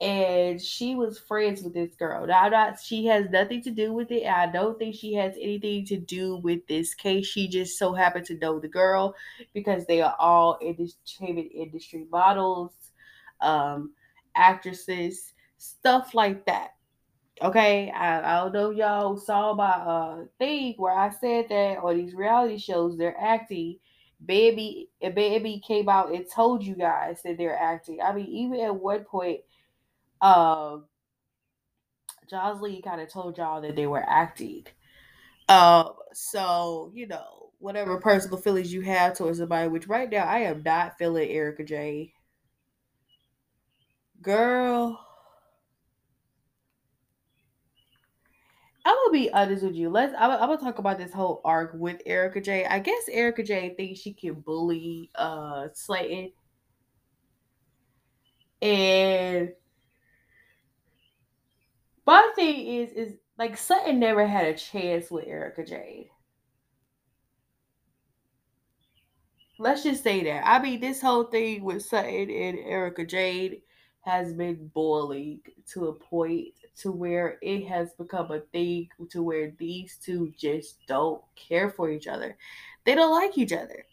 and 0.00 0.60
she 0.60 0.94
was 0.94 1.18
friends 1.18 1.62
with 1.62 1.74
this 1.74 1.94
girl. 1.94 2.26
Now, 2.26 2.48
not 2.48 2.80
she 2.80 3.04
has 3.06 3.28
nothing 3.28 3.62
to 3.62 3.70
do 3.70 3.92
with 3.92 4.10
it. 4.10 4.26
I 4.26 4.46
don't 4.46 4.78
think 4.78 4.94
she 4.94 5.12
has 5.14 5.34
anything 5.38 5.84
to 5.86 5.98
do 5.98 6.36
with 6.36 6.66
this 6.66 6.94
case. 6.94 7.26
She 7.26 7.48
just 7.48 7.78
so 7.78 7.92
happened 7.92 8.24
to 8.26 8.38
know 8.38 8.58
the 8.58 8.68
girl 8.68 9.14
because 9.52 9.84
they 9.86 10.00
are 10.00 10.16
all 10.18 10.58
entertainment 10.62 11.50
industry 11.52 12.06
models, 12.10 12.72
um, 13.42 13.92
actresses, 14.34 15.34
stuff 15.58 16.14
like 16.14 16.46
that. 16.46 16.70
Okay, 17.42 17.90
I, 17.90 18.20
I 18.20 18.40
don't 18.40 18.52
know 18.52 18.70
y'all 18.70 19.16
saw 19.16 19.54
my 19.54 19.70
uh 19.70 20.24
thing 20.38 20.74
where 20.76 20.94
I 20.96 21.10
said 21.10 21.46
that 21.48 21.78
on 21.78 21.96
these 21.96 22.14
reality 22.14 22.58
shows 22.58 22.96
they're 22.96 23.18
acting. 23.20 23.78
Baby, 24.24 24.90
baby 25.00 25.62
came 25.66 25.88
out 25.88 26.12
and 26.12 26.26
told 26.30 26.62
you 26.62 26.74
guys 26.74 27.22
that 27.22 27.38
they're 27.38 27.58
acting. 27.58 28.00
I 28.02 28.12
mean, 28.14 28.26
even 28.26 28.60
at 28.60 28.76
one 28.76 29.04
point 29.04 29.40
um 30.20 30.84
Joseline 32.30 32.84
kind 32.84 33.00
of 33.00 33.12
told 33.12 33.38
y'all 33.38 33.60
that 33.60 33.76
they 33.76 33.86
were 33.86 34.04
acting. 34.08 34.66
Um, 35.48 35.94
so 36.12 36.92
you 36.94 37.06
know, 37.06 37.50
whatever 37.58 37.98
personal 38.00 38.38
feelings 38.38 38.72
you 38.72 38.82
have 38.82 39.16
towards 39.16 39.38
somebody, 39.38 39.68
which 39.68 39.88
right 39.88 40.10
now 40.10 40.24
I 40.24 40.40
am 40.40 40.62
not 40.64 40.96
feeling 40.98 41.28
Erika 41.28 41.64
Jayne. 41.64 42.10
Girl. 44.22 45.06
I'm 48.84 48.96
gonna 48.96 49.12
be 49.12 49.30
honest 49.30 49.62
with 49.62 49.74
you. 49.74 49.90
Let's. 49.90 50.14
I'm, 50.18 50.30
I'm, 50.30 50.48
gonna 50.48 50.56
talk 50.58 50.78
about 50.78 50.98
this 50.98 51.12
whole 51.12 51.40
arc 51.44 51.72
with 51.74 52.00
Erika 52.06 52.40
Jayne. 52.40 52.66
I 52.68 52.78
guess 52.78 53.08
Erika 53.10 53.42
Jayne 53.42 53.76
thinks 53.76 54.00
she 54.00 54.12
can 54.14 54.34
bully 54.34 55.10
uh 55.16 55.68
Slayton, 55.74 56.32
and 58.62 59.50
my 62.06 62.32
thing 62.34 62.66
is, 62.66 62.92
is 62.92 63.14
like 63.38 63.56
Sutton 63.56 63.98
never 63.98 64.26
had 64.26 64.46
a 64.46 64.54
chance 64.56 65.10
with 65.10 65.26
Erika 65.26 65.64
Jayne. 65.64 66.08
Let's 69.58 69.82
just 69.82 70.02
say 70.02 70.24
that. 70.24 70.46
I 70.46 70.62
mean, 70.62 70.80
this 70.80 71.02
whole 71.02 71.24
thing 71.24 71.62
with 71.62 71.82
Sutton 71.84 72.30
and 72.30 72.58
Erika 72.58 73.04
Jayne 73.04 73.60
has 74.00 74.32
been 74.32 74.70
boiling 74.74 75.40
to 75.72 75.88
a 75.88 75.92
point 75.92 76.48
to 76.76 76.90
where 76.90 77.38
it 77.42 77.66
has 77.66 77.92
become 77.94 78.30
a 78.30 78.40
thing 78.40 78.88
to 79.10 79.22
where 79.22 79.52
these 79.58 79.98
two 80.02 80.32
just 80.38 80.78
don't 80.86 81.22
care 81.36 81.68
for 81.70 81.90
each 81.90 82.06
other. 82.06 82.36
They 82.84 82.94
don't 82.94 83.12
like 83.12 83.36
each 83.36 83.52
other. 83.52 83.84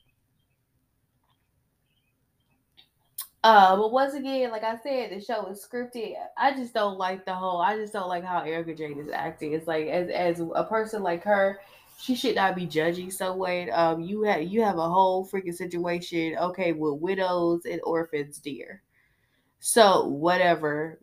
Uh, 3.48 3.78
but 3.78 3.94
once 3.94 4.14
again, 4.14 4.52
like 4.52 4.66
I 4.66 4.76
said, 4.76 5.10
the 5.10 5.22
show 5.22 5.46
is 5.46 5.66
scripted. 5.66 6.16
I 6.36 6.54
just 6.54 6.74
don't 6.74 6.98
like 6.98 7.24
the 7.24 7.34
whole. 7.34 7.62
I 7.62 7.78
just 7.78 7.94
don't 7.94 8.10
like 8.10 8.26
how 8.26 8.42
Erika 8.42 8.76
Jayne 8.76 9.00
is 9.00 9.10
acting. 9.10 9.54
It's 9.54 9.68
like 9.68 9.88
as 9.88 10.10
as 10.10 10.42
a 10.54 10.66
person 10.66 11.02
like 11.02 11.24
her, 11.24 11.62
she 11.98 12.14
should 12.14 12.36
not 12.36 12.58
be 12.58 12.66
judging 12.66 13.10
someone. 13.10 13.70
Um, 13.72 14.02
you 14.02 14.24
have 14.24 14.42
you 14.44 14.64
have 14.64 14.78
a 14.78 14.90
whole 14.90 15.26
freaking 15.26 15.54
situation. 15.54 16.36
Okay, 16.38 16.74
with 16.74 17.00
widows 17.00 17.62
and 17.64 17.80
orphans, 17.86 18.40
dear. 18.40 18.84
So 19.62 20.08
whatever. 20.08 21.00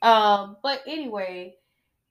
Um, 0.00 0.56
but 0.62 0.80
anyway, 0.86 1.56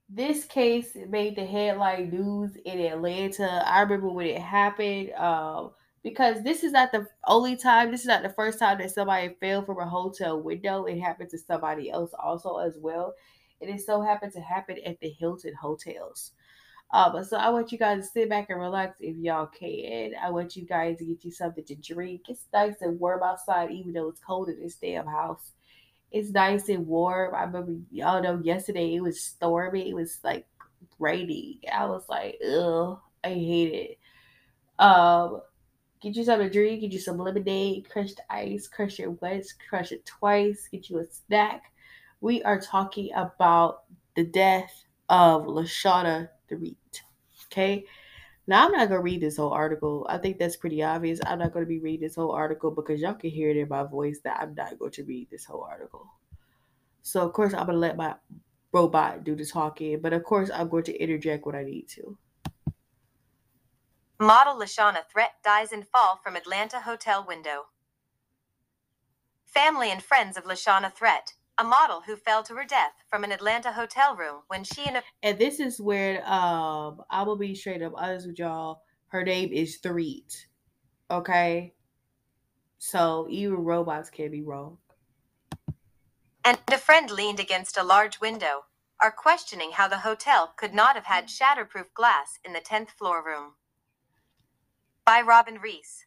this 0.07 0.45
case 0.45 0.95
made 1.09 1.35
the 1.35 1.47
headline 1.47 2.11
news 2.11 2.55
in 2.63 2.79
Atlanta. 2.79 3.63
I 3.65 3.81
remember 3.81 4.09
when 4.09 4.27
it 4.27 4.39
happened. 4.39 5.13
Um 5.13 5.71
because 6.03 6.43
this 6.43 6.63
is 6.63 6.73
not 6.73 6.91
the 6.91 7.07
only 7.27 7.55
time, 7.55 7.89
this 7.89 8.01
is 8.01 8.07
not 8.07 8.23
the 8.23 8.29
first 8.29 8.59
time 8.59 8.77
that 8.79 8.91
somebody 8.91 9.35
fell 9.39 9.63
from 9.63 9.79
a 9.79 9.87
hotel 9.87 10.39
window. 10.41 10.85
It 10.85 10.99
happened 10.99 11.29
to 11.29 11.37
somebody 11.37 11.89
else 11.89 12.11
also 12.21 12.57
as 12.57 12.77
well. 12.77 13.13
And 13.61 13.69
it 13.69 13.81
so 13.81 14.01
happened 14.01 14.33
to 14.33 14.41
happen 14.41 14.77
at 14.85 14.99
the 14.99 15.09
Hilton 15.09 15.53
hotels. 15.53 16.31
Um, 16.91 17.23
so 17.23 17.37
I 17.37 17.49
want 17.49 17.71
you 17.71 17.77
guys 17.77 18.03
to 18.03 18.11
sit 18.11 18.29
back 18.29 18.49
and 18.49 18.59
relax 18.59 18.97
if 18.99 19.15
y'all 19.17 19.47
can. 19.47 20.11
I 20.21 20.29
want 20.29 20.55
you 20.55 20.65
guys 20.65 20.97
to 20.97 21.05
get 21.05 21.23
you 21.23 21.31
something 21.31 21.63
to 21.63 21.75
drink. 21.75 22.23
It's 22.27 22.45
nice 22.53 22.75
and 22.81 22.99
warm 22.99 23.23
outside, 23.23 23.71
even 23.71 23.93
though 23.93 24.09
it's 24.09 24.19
cold 24.19 24.49
in 24.49 24.59
this 24.59 24.75
damn 24.75 25.07
house. 25.07 25.53
It's 26.11 26.29
nice 26.29 26.69
and 26.69 26.85
warm. 26.85 27.33
I 27.33 27.43
remember 27.45 27.73
y'all 27.89 28.21
know 28.21 28.39
yesterday 28.43 28.93
it 28.93 29.01
was 29.01 29.23
stormy. 29.23 29.89
It 29.89 29.95
was 29.95 30.19
like 30.23 30.45
rainy. 30.99 31.61
I 31.73 31.85
was 31.85 32.03
like, 32.09 32.39
ugh, 32.47 32.99
I 33.23 33.29
hate 33.29 33.73
it. 33.73 34.83
Um, 34.83 35.41
Get 36.03 36.17
you 36.17 36.25
something 36.25 36.49
to 36.49 36.53
drink, 36.53 36.81
get 36.81 36.91
you 36.91 36.99
some 36.99 37.17
lemonade, 37.17 37.89
crushed 37.89 38.19
ice, 38.29 38.67
crush 38.67 38.99
it 38.99 39.21
once, 39.21 39.53
crush 39.69 39.93
it 39.93 40.05
twice, 40.05 40.67
get 40.69 40.89
you 40.89 40.99
a 40.99 41.05
snack. 41.05 41.71
We 42.19 42.43
are 42.43 42.59
talking 42.59 43.09
about 43.15 43.83
the 44.17 44.25
death 44.25 44.83
of 45.07 45.43
Lashawna 45.43 46.27
Threet. 46.49 47.03
Okay. 47.45 47.85
Now 48.47 48.65
I'm 48.65 48.73
not 48.73 48.89
gonna 48.89 48.99
read 48.99 49.21
this 49.21 49.37
whole 49.37 49.53
article. 49.53 50.05
I 50.09 50.17
think 50.17 50.39
that's 50.39 50.57
pretty 50.57 50.83
obvious. 50.83 51.21
I'm 51.25 51.39
not 51.39 51.53
gonna 51.53 51.65
be 51.65 51.79
reading 51.79 52.05
this 52.05 52.15
whole 52.15 52.31
article 52.31 52.69
because 52.69 52.99
y'all 52.99 53.13
can 53.13 53.29
hear 53.29 53.49
it 53.49 53.55
in 53.55 53.69
my 53.69 53.83
voice 53.83 54.19
that 54.25 54.41
I'm 54.41 54.55
not 54.55 54.77
going 54.79 54.91
to 54.91 55.05
read 55.05 55.29
this 55.31 55.45
whole 55.45 55.63
article. 55.63 56.05
So 57.01 57.21
of 57.21 57.31
course 57.31 57.53
I'm 57.53 57.65
gonna 57.65 57.77
let 57.77 57.95
my 57.95 58.15
robot 58.73 59.23
do 59.23 59.37
the 59.37 59.45
talking, 59.45 60.01
but 60.01 60.11
of 60.11 60.25
course 60.25 60.51
I'm 60.53 60.67
going 60.67 60.83
to 60.83 60.97
interject 61.01 61.45
when 61.45 61.55
I 61.55 61.63
need 61.63 61.87
to. 61.91 62.17
Model 64.19 64.55
Lashawna 64.55 64.99
Threatt 65.11 65.41
dies 65.43 65.71
in 65.71 65.83
fall 65.83 66.19
from 66.23 66.35
Atlanta 66.35 66.81
hotel 66.81 67.25
window. 67.27 67.63
Family 69.43 69.89
and 69.91 70.03
friends 70.03 70.37
of 70.37 70.43
Lashawna 70.43 70.93
Threatt, 70.95 71.33
a 71.57 71.63
model 71.63 72.03
who 72.05 72.15
fell 72.15 72.43
to 72.43 72.53
her 72.53 72.63
death 72.63 72.93
from 73.09 73.23
an 73.23 73.31
Atlanta 73.31 73.71
hotel 73.71 74.15
room 74.15 74.41
when 74.47 74.63
she 74.63 74.85
and 74.85 74.97
a 74.97 75.03
and 75.23 75.39
this 75.39 75.59
is 75.59 75.81
where 75.81 76.19
um 76.31 77.01
I 77.09 77.23
will 77.23 77.35
be 77.35 77.55
straight 77.55 77.81
up 77.81 77.93
honest 77.95 78.27
with 78.27 78.37
y'all. 78.37 78.81
Her 79.07 79.23
name 79.23 79.51
is 79.51 79.77
Threet. 79.77 80.47
Okay. 81.09 81.73
So 82.77 83.27
even 83.29 83.57
robots 83.57 84.11
can 84.11 84.29
be 84.29 84.43
wrong. 84.43 84.77
And 86.45 86.59
a 86.71 86.77
friend 86.77 87.09
leaned 87.09 87.39
against 87.39 87.77
a 87.77 87.83
large 87.83 88.21
window, 88.21 88.65
are 89.01 89.11
questioning 89.11 89.71
how 89.73 89.87
the 89.87 89.99
hotel 89.99 90.53
could 90.55 90.73
not 90.73 90.95
have 90.95 91.05
had 91.05 91.27
shatterproof 91.27 91.93
glass 91.95 92.39
in 92.45 92.53
the 92.53 92.59
10th 92.59 92.89
floor 92.89 93.23
room 93.25 93.53
by 95.05 95.21
Robin 95.21 95.59
Reese. 95.61 96.05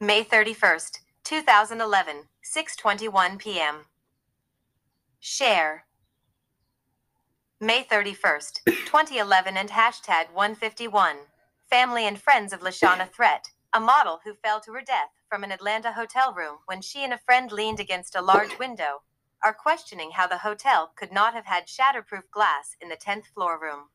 May 0.00 0.22
31st, 0.22 0.98
2011, 1.24 2.28
6:21 2.44 3.38
p.m. 3.38 3.86
Share. 5.18 5.86
May 7.60 7.82
31st, 7.82 8.60
2011 8.66 9.56
and 9.56 9.70
hashtag 9.70 10.32
151. 10.32 11.16
Family 11.68 12.06
and 12.06 12.20
friends 12.20 12.52
of 12.52 12.60
Lashawna 12.60 13.10
Threet, 13.10 13.48
a 13.72 13.80
model 13.80 14.20
who 14.24 14.34
fell 14.34 14.60
to 14.60 14.72
her 14.74 14.82
death 14.82 15.10
from 15.28 15.42
an 15.42 15.50
Atlanta 15.50 15.92
hotel 15.92 16.32
room 16.32 16.58
when 16.66 16.80
she 16.80 17.02
and 17.02 17.12
a 17.12 17.18
friend 17.18 17.50
leaned 17.50 17.80
against 17.80 18.14
a 18.14 18.22
large 18.22 18.56
window, 18.58 19.02
are 19.42 19.52
questioning 19.52 20.12
how 20.12 20.28
the 20.28 20.38
hotel 20.38 20.92
could 20.94 21.10
not 21.10 21.34
have 21.34 21.46
had 21.46 21.66
shatterproof 21.66 22.30
glass 22.30 22.76
in 22.80 22.88
the 22.88 22.96
10th 22.96 23.26
floor 23.34 23.58
room. 23.60 23.88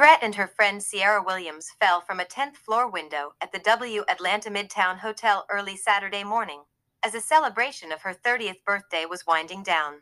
Threatt 0.00 0.22
and 0.22 0.36
her 0.36 0.46
friend 0.46 0.82
Sierra 0.82 1.22
Williams 1.22 1.72
fell 1.78 2.00
from 2.00 2.20
a 2.20 2.24
10th 2.24 2.56
floor 2.56 2.88
window 2.88 3.34
at 3.38 3.52
the 3.52 3.58
W 3.58 4.02
Atlanta 4.08 4.48
Midtown 4.48 5.00
Hotel 5.00 5.44
early 5.50 5.76
Saturday 5.76 6.24
morning 6.24 6.62
as 7.02 7.14
a 7.14 7.20
celebration 7.20 7.92
of 7.92 8.00
her 8.00 8.14
30th 8.14 8.64
birthday 8.64 9.04
was 9.04 9.26
winding 9.26 9.62
down. 9.62 9.96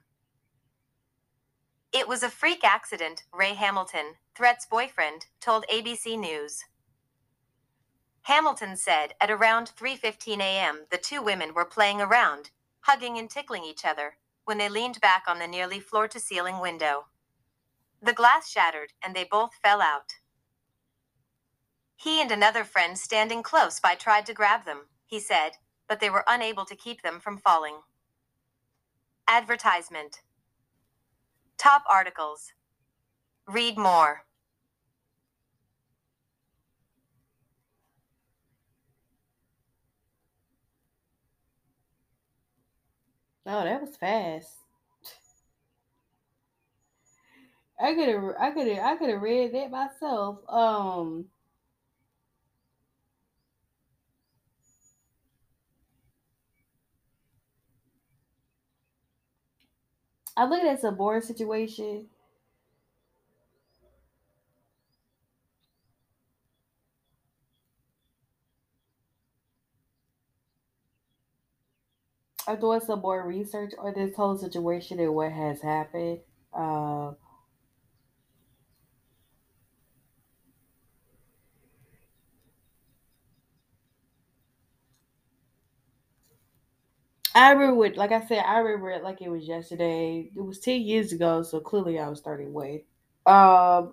It 1.93 2.07
was 2.07 2.23
a 2.23 2.31
freak 2.31 2.63
accident, 2.63 3.25
Ray 3.33 3.55
Hamilton, 3.55 4.15
Threatt's 4.37 4.67
boyfriend, 4.67 5.27
told 5.41 5.65
ABC 5.67 6.17
News. 6.17 6.63
Hamilton 8.23 8.77
said 8.77 9.15
at 9.21 9.33
around 9.33 9.73
3:15 9.77 10.39
a.m. 10.39 10.87
the 10.93 10.99
two 10.99 11.21
women 11.21 11.55
were 11.55 11.65
playing 11.65 12.01
around, 12.01 12.51
hugging 12.83 13.19
and 13.19 13.29
tickling 13.29 13.65
each 13.65 13.85
other, 13.85 14.19
when 14.45 14.59
they 14.59 14.69
leaned 14.69 15.01
back 15.01 15.25
on 15.27 15.41
the 15.41 15.49
nearly 15.49 15.81
floor-to-ceiling 15.81 16.61
window. 16.61 17.07
The 18.03 18.13
glass 18.13 18.51
shattered 18.51 18.93
and 19.03 19.15
they 19.15 19.25
both 19.25 19.55
fell 19.63 19.81
out. 19.81 20.15
He 21.97 22.21
and 22.23 22.31
another 22.31 22.65
friend 22.65 22.97
standing 22.97 23.43
close 23.43 23.81
by 23.81 23.97
tried 23.97 24.27
to 24.27 24.35
grab 24.35 24.65
them, 24.65 24.87
he 25.07 25.19
said, 25.19 25.53
but 25.89 26.01
they 26.01 26.11
were 26.11 26.25
unable 26.29 26.65
to 26.65 26.77
keep 26.77 27.03
them 27.03 27.19
from 27.19 27.39
falling. 27.39 27.79
Advertisement 29.27 30.21
Top 31.59 31.83
articles. 31.91 32.53
Read 33.49 33.77
more. 33.77 34.25
Oh, 43.45 43.65
that 43.65 43.81
was 43.81 43.97
fast. 43.97 44.59
I 47.81 47.93
could 47.95 48.09
have, 48.09 48.25
I 48.39 48.51
could 48.53 48.67
have, 48.69 48.85
I 48.85 48.97
could 48.97 49.11
have 49.11 49.21
read 49.23 49.53
that 49.55 49.71
myself. 49.73 50.39
Um, 50.49 51.27
I 60.39 60.47
look 60.47 60.61
at 60.61 60.65
it 60.65 60.71
as 60.71 60.85
a 60.85 60.91
boring 60.91 61.21
situation. 61.21 62.09
I'm 72.49 72.59
doing 72.59 72.81
some 72.81 73.01
more 73.01 73.25
research 73.27 73.73
on 73.79 73.95
this 73.95 74.17
whole 74.17 74.37
situation 74.37 74.99
and 75.01 75.15
what 75.15 75.31
has 75.33 75.61
happened. 75.61 76.21
Uh, 76.53 77.13
I 87.39 87.53
remember 87.53 87.85
it, 87.87 87.97
like 87.97 88.13
I 88.13 88.25
said, 88.27 88.45
I 88.45 88.59
remember 88.59 88.91
it 88.91 89.03
like 89.03 89.21
it 89.23 89.29
was 89.31 89.47
yesterday. 89.47 90.31
It 90.35 90.41
was 90.41 90.59
10 90.61 90.83
years 90.83 91.13
ago, 91.13 91.43
so 91.43 91.61
clearly 91.61 91.99
I 91.99 92.09
was 92.09 92.21
31. 92.21 92.83
Um, 93.27 93.93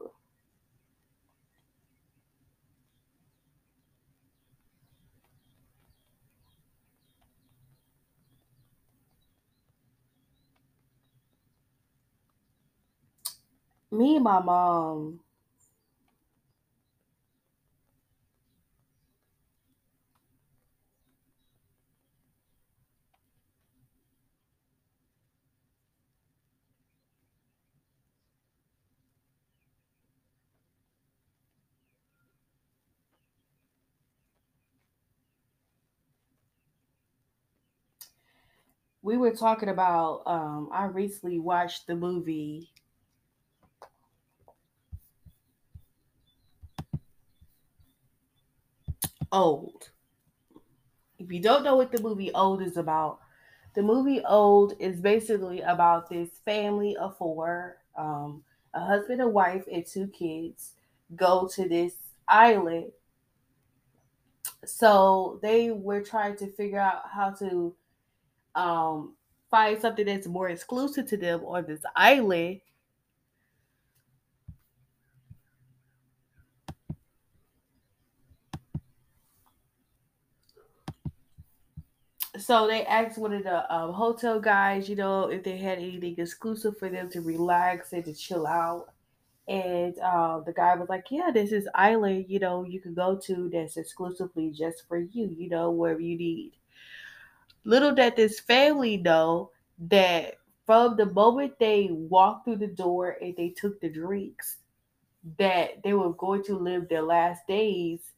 me 13.92 14.16
and 14.16 14.24
my 14.24 14.40
mom 14.40 15.20
we 39.06 39.18
were 39.18 39.32
talking 39.32 39.70
about 39.70 40.24
um 40.26 40.68
I 40.74 40.86
recently 40.86 41.38
watched 41.38 41.86
the 41.86 41.96
movie 41.96 42.72
Old. 49.32 49.90
If 51.20 51.32
you 51.32 51.40
don't 51.40 51.64
know 51.64 51.76
what 51.76 51.92
the 51.92 52.02
movie 52.02 52.32
Old 52.34 52.62
is 52.62 52.78
about, 52.78 53.20
the 53.76 53.84
movie 53.84 54.24
Old 54.26 54.74
is 54.80 55.00
basically 55.02 55.62
about 55.62 56.10
this 56.10 56.30
family 56.44 56.96
of 56.98 57.18
four, 57.18 57.78
um, 57.98 58.44
a 58.74 58.80
husband, 58.80 59.22
a 59.22 59.28
wife, 59.28 59.66
and 59.72 59.86
two 59.86 60.08
kids 60.08 60.74
go 61.16 61.48
to 61.54 61.68
this 61.68 61.94
island. 62.28 62.92
So 64.66 65.40
they 65.42 65.72
were 65.72 66.02
trying 66.02 66.38
to 66.38 66.52
figure 66.52 66.80
out 66.80 67.04
how 67.12 67.32
to 67.40 67.76
um, 68.56 69.16
find 69.52 69.80
something 69.82 70.06
that's 70.06 70.28
more 70.28 70.50
exclusive 70.50 71.08
to 71.10 71.18
them 71.18 71.44
on 71.46 71.66
this 71.66 71.82
island. 71.96 72.62
So 82.38 82.68
they 82.68 82.86
asked 82.86 83.18
one 83.18 83.34
of 83.34 83.44
the 83.44 83.74
um, 83.74 83.94
hotel 83.94 84.40
guys, 84.40 84.90
you 84.90 84.96
know, 84.96 85.30
if 85.30 85.44
they 85.44 85.58
had 85.58 85.78
anything 85.80 86.16
exclusive 86.18 86.78
for 86.78 86.90
them 86.90 87.10
to 87.12 87.22
relax 87.22 87.94
and 87.94 88.04
to 88.06 88.14
chill 88.14 88.46
out. 88.48 88.94
And 89.48 89.98
uh, 90.00 90.42
the 90.42 90.54
guy 90.54 90.76
was 90.76 90.90
like, 90.90 91.08
"Yeah, 91.12 91.32
this 91.32 91.52
is 91.54 91.70
island, 91.76 92.26
you 92.30 92.40
know, 92.40 92.64
you 92.66 92.82
can 92.82 92.94
go 92.96 93.18
to 93.28 93.50
that's 93.50 93.78
exclusively 93.78 94.52
just 94.52 94.88
for 94.88 94.98
you, 95.00 95.36
you 95.38 95.50
know, 95.50 95.72
wherever 95.72 96.02
you 96.02 96.18
need." 96.18 96.54
Little 97.66 97.94
did 97.94 98.16
this 98.16 98.40
family 98.40 98.98
know 98.98 99.52
that 99.90 100.36
from 100.66 100.96
the 100.96 101.08
moment 101.08 101.60
they 101.60 101.90
walked 101.92 102.46
through 102.46 102.58
the 102.58 102.68
door 102.68 103.18
and 103.22 103.36
they 103.36 103.50
took 103.50 103.82
the 103.82 103.90
drinks, 103.90 104.58
that 105.40 105.82
they 105.84 105.94
were 105.94 106.14
going 106.14 106.44
to 106.44 106.58
live 106.58 106.88
their 106.88 107.02
last 107.02 107.46
days 107.48 108.12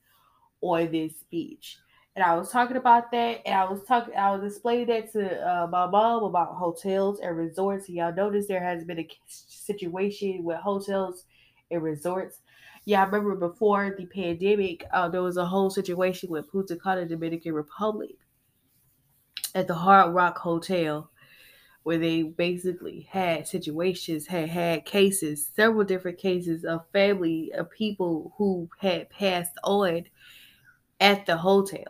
on 0.62 0.91
this 0.91 1.13
beach. 1.31 1.77
And 2.15 2.25
I 2.25 2.36
was 2.36 2.49
talking 2.49 2.77
about 2.77 3.12
that, 3.12 3.41
and 3.45 3.55
I 3.55 3.69
was 3.69 3.83
talking, 3.83 4.15
I 4.15 4.36
was 4.36 4.51
explaining 4.51 4.88
that 4.88 5.12
to 5.13 5.47
uh, 5.47 5.67
my 5.67 5.86
mom 5.86 6.23
about 6.23 6.55
hotels 6.55 7.19
and 7.19 7.38
resorts. 7.38 7.88
And 7.88 7.97
y'all 7.97 8.13
notice 8.13 8.47
there 8.47 8.63
has 8.63 8.83
been 8.83 8.99
a 8.99 9.07
situation 9.27 10.43
with 10.43 10.57
hotels 10.57 11.25
and 11.69 11.81
resorts. 11.81 12.41
Yeah, 12.86 13.03
I 13.03 13.05
remember 13.05 13.36
before 13.36 13.95
the 13.97 14.07
pandemic, 14.07 14.86
uh, 14.91 15.10
there 15.10 15.21
was 15.21 15.38
a 15.38 15.45
whole 15.45 15.69
situation 15.69 16.29
with 16.29 16.51
Punta 16.51 16.75
Cana, 16.75 17.05
Dominican 17.05 17.53
Republic, 17.53 18.15
at 19.58 19.67
the 19.67 19.74
Hard 19.76 20.13
Rock 20.13 20.38
Hotel 20.38 21.10
where 21.84 21.98
they 21.98 22.22
basically 22.22 23.08
had 23.10 23.48
situations, 23.48 24.28
had 24.28 24.50
had 24.50 24.86
cases, 24.86 25.50
several 25.56 25.86
different 25.86 26.17
cases 26.17 26.65
of 26.65 26.82
family 26.93 27.52
of 27.54 27.72
people 27.72 28.34
who 28.38 28.70
had 28.80 29.10
passed 29.10 29.58
on 29.63 30.04
at 31.00 31.26
the 31.26 31.38
hotel. 31.38 31.86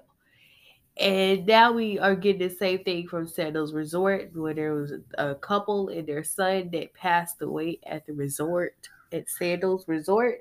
And 0.98 1.46
now 1.46 1.74
we 1.74 2.00
are 2.00 2.16
getting 2.16 2.48
the 2.48 2.56
same 2.56 2.84
thing 2.84 3.08
from 3.08 3.28
Sandals 3.28 3.74
Resort, 3.74 4.32
where 4.36 4.54
there 4.54 4.74
was 4.74 4.94
a 5.18 5.36
couple 5.36 5.90
and 5.90 6.08
their 6.08 6.24
son 6.24 6.70
that 6.74 6.94
passed 6.94 7.42
away 7.42 7.80
at 7.86 8.06
the 8.06 8.14
resort 8.14 8.90
at 9.12 9.30
Sandals 9.30 9.88
Resort. 9.88 10.40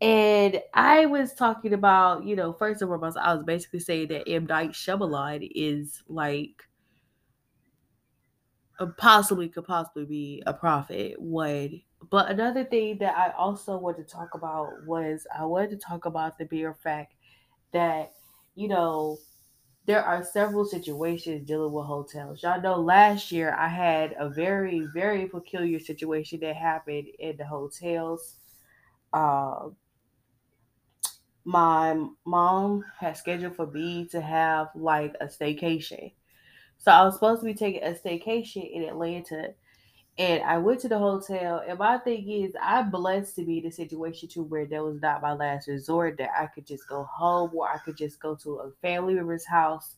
And 0.00 0.62
I 0.72 1.06
was 1.06 1.34
talking 1.34 1.74
about, 1.74 2.24
you 2.24 2.34
know, 2.34 2.54
first 2.54 2.80
and 2.80 2.88
foremost, 2.88 3.18
I 3.18 3.34
was 3.34 3.44
basically 3.44 3.80
saying 3.80 4.08
that 4.08 4.28
M. 4.28 4.46
Night 4.46 4.70
Shyamalan 4.70 5.50
is 5.54 6.02
like 6.08 6.62
possibly 8.96 9.48
could 9.48 9.66
possibly 9.66 10.04
be 10.04 10.42
a 10.46 10.54
prophet. 10.54 11.20
One, 11.20 11.82
but 12.10 12.30
another 12.30 12.64
thing 12.64 12.98
that 12.98 13.16
I 13.16 13.32
also 13.36 13.76
wanted 13.76 14.08
to 14.08 14.14
talk 14.14 14.34
about 14.34 14.68
was 14.86 15.26
I 15.36 15.44
wanted 15.44 15.70
to 15.70 15.76
talk 15.76 16.06
about 16.06 16.38
the 16.38 16.48
mere 16.50 16.74
fact 16.74 17.14
that 17.72 18.12
you 18.54 18.68
know 18.68 19.18
there 19.86 20.02
are 20.02 20.24
several 20.24 20.64
situations 20.64 21.46
dealing 21.46 21.72
with 21.72 21.86
hotels. 21.86 22.42
Y'all 22.42 22.62
know 22.62 22.80
last 22.80 23.30
year 23.30 23.54
I 23.54 23.68
had 23.68 24.14
a 24.18 24.30
very 24.30 24.86
very 24.94 25.26
peculiar 25.26 25.78
situation 25.78 26.40
that 26.40 26.56
happened 26.56 27.08
in 27.18 27.36
the 27.36 27.44
hotels. 27.44 28.36
Uh, 29.12 29.68
my 31.44 31.96
mom 32.26 32.84
had 32.98 33.16
scheduled 33.16 33.56
for 33.56 33.66
me 33.66 34.06
to 34.08 34.20
have 34.20 34.68
like 34.74 35.14
a 35.20 35.26
staycation 35.26 36.12
So 36.78 36.92
I 36.92 37.04
was 37.04 37.14
supposed 37.14 37.40
to 37.42 37.46
be 37.46 37.54
taking 37.54 37.82
a 37.82 37.92
staycation 37.94 38.70
in 38.70 38.84
Atlanta. 38.84 39.54
And 40.18 40.42
I 40.44 40.58
went 40.58 40.80
to 40.80 40.88
the 40.88 40.98
hotel, 40.98 41.62
and 41.66 41.78
my 41.78 41.98
thing 41.98 42.28
is, 42.30 42.52
I'm 42.62 42.90
blessed 42.90 43.36
to 43.36 43.44
be 43.44 43.58
in 43.58 43.66
a 43.66 43.72
situation 43.72 44.28
to 44.30 44.42
where 44.42 44.66
that 44.66 44.84
was 44.84 45.00
not 45.00 45.22
my 45.22 45.32
last 45.32 45.68
resort. 45.68 46.18
That 46.18 46.30
I 46.38 46.46
could 46.46 46.66
just 46.66 46.86
go 46.88 47.04
home, 47.04 47.52
or 47.54 47.68
I 47.68 47.78
could 47.78 47.96
just 47.96 48.20
go 48.20 48.36
to 48.42 48.56
a 48.58 48.72
family 48.82 49.14
member's 49.14 49.46
house. 49.46 49.96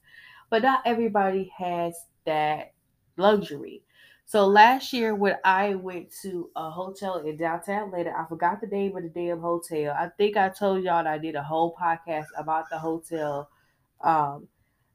But 0.50 0.62
not 0.62 0.82
everybody 0.86 1.52
has 1.56 1.94
that 2.26 2.74
luxury. 3.16 3.82
So 4.32 4.46
last 4.46 4.94
year, 4.94 5.14
when 5.14 5.36
I 5.44 5.74
went 5.74 6.10
to 6.22 6.48
a 6.56 6.70
hotel 6.70 7.18
in 7.18 7.36
downtown 7.36 7.88
Atlanta, 7.88 8.14
I 8.18 8.24
forgot 8.26 8.62
the 8.62 8.66
name 8.66 8.96
of 8.96 9.02
the 9.02 9.10
damn 9.10 9.42
hotel. 9.42 9.94
I 9.94 10.08
think 10.16 10.38
I 10.38 10.48
told 10.48 10.82
y'all 10.82 11.06
I 11.06 11.18
did 11.18 11.34
a 11.34 11.42
whole 11.42 11.76
podcast 11.78 12.28
about 12.38 12.64
the 12.70 12.78
hotel. 12.78 13.50
Um, 14.00 14.48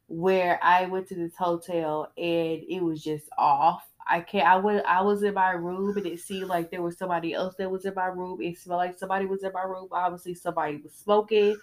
where 0.07 0.59
I 0.63 0.87
went 0.87 1.07
to 1.09 1.15
this 1.15 1.35
hotel 1.37 2.11
and 2.17 2.63
it 2.67 2.81
was 2.81 3.03
just 3.03 3.29
off. 3.37 3.87
I 4.09 4.21
can't. 4.21 4.47
I 4.47 4.55
went. 4.55 4.83
I 4.87 5.03
was 5.03 5.21
in 5.21 5.35
my 5.35 5.51
room 5.51 5.95
and 5.95 6.07
it 6.07 6.19
seemed 6.19 6.47
like 6.47 6.71
there 6.71 6.81
was 6.81 6.97
somebody 6.97 7.35
else 7.35 7.53
that 7.59 7.69
was 7.69 7.85
in 7.85 7.93
my 7.93 8.07
room. 8.07 8.41
It 8.41 8.57
smelled 8.57 8.79
like 8.79 8.97
somebody 8.97 9.27
was 9.27 9.43
in 9.43 9.53
my 9.53 9.65
room. 9.65 9.87
Obviously, 9.91 10.33
somebody 10.33 10.77
was 10.77 10.95
smoking. 10.95 11.55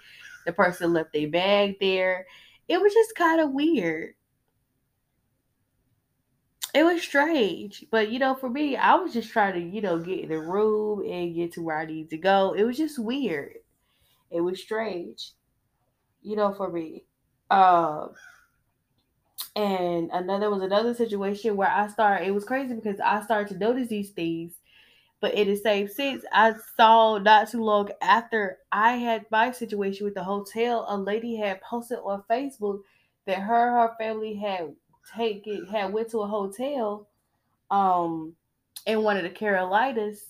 The 0.46 0.52
person 0.52 0.92
left 0.92 1.10
a 1.14 1.26
bag 1.26 1.80
there. 1.80 2.24
It 2.68 2.80
was 2.80 2.94
just 2.94 3.16
kind 3.16 3.40
of 3.40 3.50
weird. 3.50 4.14
It 6.74 6.84
was 6.84 7.02
strange, 7.02 7.86
but 7.90 8.10
you 8.10 8.18
know, 8.18 8.34
for 8.34 8.50
me, 8.50 8.76
I 8.76 8.96
was 8.96 9.12
just 9.12 9.30
trying 9.30 9.54
to, 9.54 9.60
you 9.60 9.80
know, 9.80 9.98
get 9.98 10.20
in 10.20 10.28
the 10.28 10.40
room 10.40 11.04
and 11.08 11.34
get 11.34 11.52
to 11.52 11.62
where 11.62 11.78
I 11.78 11.86
need 11.86 12.10
to 12.10 12.18
go. 12.18 12.52
It 12.52 12.64
was 12.64 12.76
just 12.76 12.98
weird. 12.98 13.58
It 14.30 14.40
was 14.42 14.60
strange, 14.60 15.32
you 16.22 16.36
know, 16.36 16.54
for 16.54 16.70
me. 16.70 17.04
Um, 17.50 18.14
and 19.56 20.10
another 20.12 20.50
was 20.50 20.62
another 20.62 20.94
situation 20.94 21.56
where 21.56 21.70
I 21.70 21.88
started. 21.88 22.26
It 22.26 22.32
was 22.34 22.44
crazy 22.44 22.74
because 22.74 23.00
I 23.00 23.22
started 23.22 23.52
to 23.54 23.58
notice 23.58 23.88
these 23.88 24.10
things, 24.10 24.54
but 25.20 25.34
in 25.34 25.48
the 25.48 25.56
same 25.56 25.88
sense, 25.88 26.24
I 26.32 26.54
saw 26.76 27.18
not 27.18 27.50
too 27.50 27.62
long 27.62 27.90
after 28.02 28.58
I 28.72 28.92
had 28.94 29.26
my 29.30 29.52
situation 29.52 30.04
with 30.04 30.14
the 30.14 30.24
hotel, 30.24 30.86
a 30.88 30.96
lady 30.98 31.36
had 31.36 31.60
posted 31.62 31.98
on 32.04 32.24
Facebook 32.30 32.82
that 33.26 33.38
her 33.40 33.72
her 33.72 33.94
family 33.98 34.34
had 34.34 34.74
taken 35.16 35.66
had 35.66 35.92
went 35.92 36.10
to 36.10 36.20
a 36.20 36.26
hotel, 36.26 37.08
um, 37.70 38.34
in 38.86 39.02
one 39.02 39.16
of 39.16 39.22
the 39.22 39.30
Carolinas. 39.30 40.24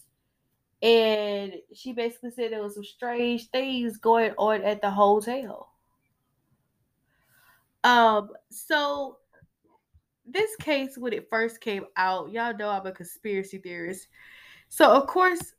And 0.82 1.54
she 1.72 1.92
basically 1.92 2.30
said 2.30 2.52
there 2.52 2.62
was 2.62 2.74
some 2.74 2.84
strange 2.84 3.48
things 3.48 3.96
going 3.96 4.32
on 4.36 4.62
at 4.62 4.82
the 4.82 4.90
hotel. 4.90 5.70
Um, 7.82 8.30
so 8.50 9.18
this 10.26 10.56
case 10.56 10.96
when 10.96 11.12
it 11.12 11.28
first 11.30 11.60
came 11.60 11.84
out, 11.96 12.30
y'all 12.32 12.56
know 12.56 12.70
I'm 12.70 12.86
a 12.86 12.92
conspiracy 12.92 13.58
theorist. 13.58 14.08
So 14.68 14.90
of 14.90 15.06
course 15.06 15.54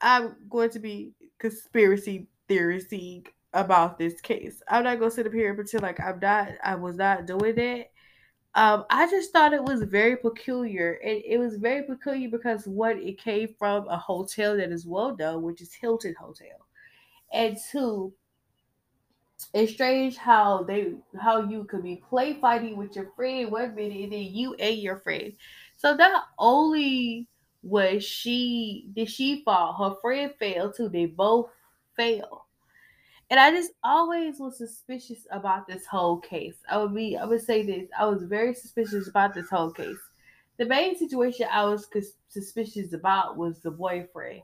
I'm 0.00 0.36
going 0.48 0.70
to 0.70 0.78
be 0.78 1.12
conspiracy 1.38 2.26
theorizing 2.48 3.26
about 3.52 3.98
this 3.98 4.20
case. 4.20 4.62
I'm 4.68 4.84
not 4.84 4.98
gonna 4.98 5.10
sit 5.10 5.26
up 5.26 5.32
here 5.32 5.48
and 5.48 5.56
pretend 5.56 5.82
like 5.82 6.00
I'm 6.00 6.18
not 6.20 6.50
I 6.62 6.74
was 6.74 6.96
not 6.96 7.26
doing 7.26 7.54
that. 7.56 7.90
Um, 8.54 8.84
I 8.90 9.08
just 9.08 9.32
thought 9.32 9.52
it 9.52 9.62
was 9.62 9.82
very 9.82 10.16
peculiar. 10.16 10.94
And 11.04 11.22
it 11.24 11.38
was 11.38 11.56
very 11.56 11.82
peculiar 11.84 12.28
because 12.28 12.66
what 12.66 12.96
it 12.96 13.18
came 13.18 13.54
from 13.58 13.86
a 13.88 13.96
hotel 13.96 14.56
that 14.56 14.72
is 14.72 14.86
well 14.86 15.16
known, 15.16 15.42
which 15.42 15.60
is 15.60 15.72
Hilton 15.72 16.14
Hotel. 16.18 16.66
And 17.32 17.56
two, 17.70 18.12
it's 19.54 19.72
strange 19.72 20.16
how 20.16 20.62
they 20.62 20.94
how 21.18 21.48
you 21.48 21.64
could 21.64 21.82
be 21.82 22.02
play 22.08 22.34
fighting 22.34 22.76
with 22.76 22.94
your 22.94 23.10
friend 23.16 23.50
one 23.50 23.74
minute 23.74 24.04
and 24.04 24.12
then 24.12 24.22
you 24.24 24.54
and 24.54 24.78
your 24.78 24.98
friend. 24.98 25.32
So 25.76 25.94
not 25.94 26.24
only 26.38 27.26
was 27.62 28.04
she 28.04 28.88
did 28.94 29.08
she 29.10 29.42
fall, 29.44 29.72
her 29.72 29.96
friend 30.00 30.32
fell 30.38 30.72
too. 30.72 30.88
They 30.88 31.06
both 31.06 31.50
fell. 31.96 32.46
And 33.30 33.38
I 33.38 33.52
just 33.52 33.72
always 33.84 34.40
was 34.40 34.58
suspicious 34.58 35.26
about 35.30 35.68
this 35.68 35.86
whole 35.86 36.18
case. 36.18 36.56
I 36.68 36.78
would 36.78 36.94
be 36.94 37.16
I 37.16 37.24
would 37.24 37.42
say 37.42 37.62
this. 37.62 37.88
I 37.96 38.06
was 38.06 38.24
very 38.24 38.54
suspicious 38.54 39.08
about 39.08 39.34
this 39.34 39.48
whole 39.48 39.70
case. 39.70 39.98
The 40.58 40.66
main 40.66 40.98
situation 40.98 41.46
I 41.50 41.64
was 41.64 41.88
suspicious 42.28 42.92
about 42.92 43.36
was 43.36 43.60
the 43.60 43.70
boyfriend 43.70 44.42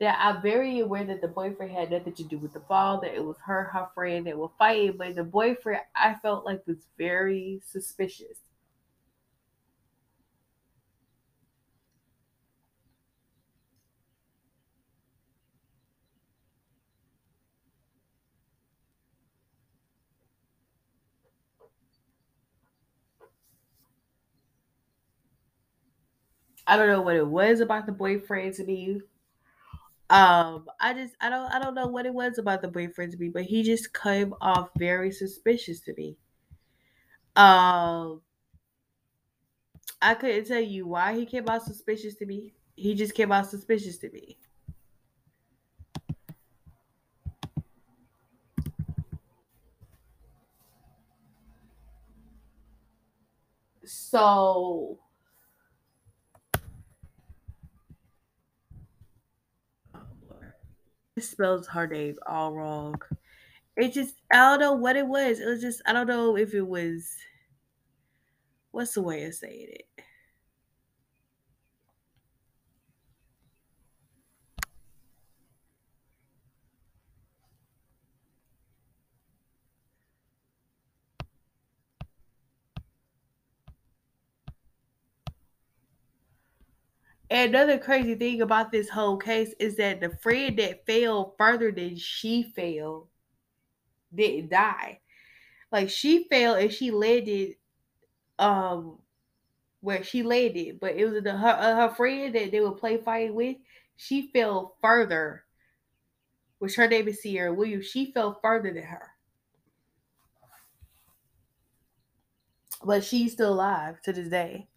that 0.00 0.16
I'm 0.18 0.40
very 0.42 0.80
aware 0.80 1.04
that 1.04 1.20
the 1.20 1.28
boyfriend 1.28 1.72
had 1.72 1.90
nothing 1.90 2.14
to 2.14 2.24
do 2.24 2.38
with 2.38 2.52
the 2.52 2.60
fall, 2.60 3.00
that 3.00 3.14
it 3.14 3.24
was 3.24 3.36
her, 3.44 3.64
her 3.64 3.88
friend 3.94 4.26
that 4.26 4.36
were 4.36 4.48
fighting, 4.58 4.96
but 4.96 5.14
the 5.14 5.24
boyfriend 5.24 5.82
I 5.94 6.14
felt 6.22 6.46
like 6.46 6.66
was 6.66 6.86
very 6.96 7.60
suspicious. 7.66 8.38
I 26.70 26.76
don't 26.78 26.88
know 26.88 27.02
what 27.02 27.16
it 27.16 27.26
was 27.26 27.60
about 27.60 27.84
the 27.86 27.92
boyfriend 27.92 28.54
to 28.54 28.64
me, 28.64 29.02
um, 30.10 30.66
I 30.80 30.92
just 30.92 31.14
I 31.20 31.28
don't 31.30 31.52
I 31.52 31.60
don't 31.60 31.74
know 31.74 31.86
what 31.86 32.04
it 32.04 32.12
was 32.12 32.38
about 32.38 32.62
the 32.62 32.68
boyfriend 32.68 33.12
to 33.12 33.18
me, 33.18 33.28
but 33.28 33.44
he 33.44 33.62
just 33.62 33.94
came 33.94 34.34
off 34.40 34.70
very 34.76 35.12
suspicious 35.12 35.80
to 35.82 35.94
me. 35.94 36.16
Um, 37.36 38.22
I 40.02 40.14
couldn't 40.14 40.44
tell 40.46 40.60
you 40.60 40.86
why 40.86 41.14
he 41.18 41.24
came 41.24 41.48
out 41.48 41.62
suspicious 41.62 42.14
to 42.16 42.26
me. 42.26 42.52
He 42.76 42.94
just 42.94 43.14
came 43.14 43.32
out 43.32 43.48
suspicious 43.48 43.96
to 43.98 44.10
me. 44.10 44.36
So 53.84 54.98
spells 61.22 61.66
her 61.68 61.86
name 61.86 62.16
all 62.26 62.54
wrong. 62.54 63.00
It 63.76 63.92
just 63.92 64.16
I 64.32 64.36
don't 64.36 64.60
know 64.60 64.74
what 64.74 64.96
it 64.96 65.06
was. 65.06 65.40
It 65.40 65.46
was 65.46 65.60
just 65.60 65.82
I 65.86 65.92
don't 65.92 66.06
know 66.06 66.36
if 66.36 66.54
it 66.54 66.66
was 66.66 67.14
what's 68.72 68.94
the 68.94 69.02
way 69.02 69.24
of 69.24 69.34
saying 69.34 69.68
it. 69.70 69.88
Another 87.30 87.78
crazy 87.78 88.14
thing 88.14 88.42
about 88.42 88.72
this 88.72 88.88
whole 88.88 89.16
case 89.16 89.54
is 89.58 89.76
that 89.76 90.00
the 90.00 90.10
friend 90.10 90.58
that 90.58 90.86
fell 90.86 91.34
further 91.38 91.72
than 91.72 91.96
she 91.96 92.42
fell 92.54 93.08
didn't 94.14 94.50
die. 94.50 95.00
Like 95.72 95.90
she 95.90 96.26
fell 96.28 96.54
and 96.54 96.72
she 96.72 96.90
landed 96.90 97.56
um 98.38 98.98
where 99.80 100.04
she 100.04 100.22
landed, 100.22 100.80
but 100.80 100.96
it 100.96 101.06
was 101.06 101.22
the, 101.24 101.32
her 101.36 101.48
uh, 101.48 101.76
her 101.76 101.94
friend 101.94 102.34
that 102.34 102.50
they 102.52 102.60
would 102.60 102.78
play 102.78 102.98
fight 102.98 103.34
with. 103.34 103.56
She 103.96 104.30
fell 104.32 104.76
further, 104.82 105.44
which 106.58 106.76
her 106.76 106.86
name 106.88 107.08
is 107.08 107.22
Sierra 107.22 107.52
Williams. 107.52 107.86
She 107.86 108.12
fell 108.12 108.38
further 108.40 108.72
than 108.72 108.84
her, 108.84 109.10
but 112.84 113.04
she's 113.04 113.32
still 113.32 113.52
alive 113.54 114.02
to 114.02 114.12
this 114.12 114.28
day. 114.28 114.69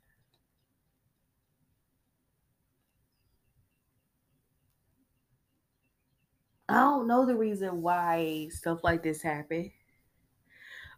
I 6.73 6.81
don't 6.81 7.07
know 7.07 7.25
the 7.25 7.37
reason 7.37 7.81
why 7.81 8.49
stuff 8.49 8.83
like 8.83 9.01
this 9.03 9.21
happened. 9.21 9.71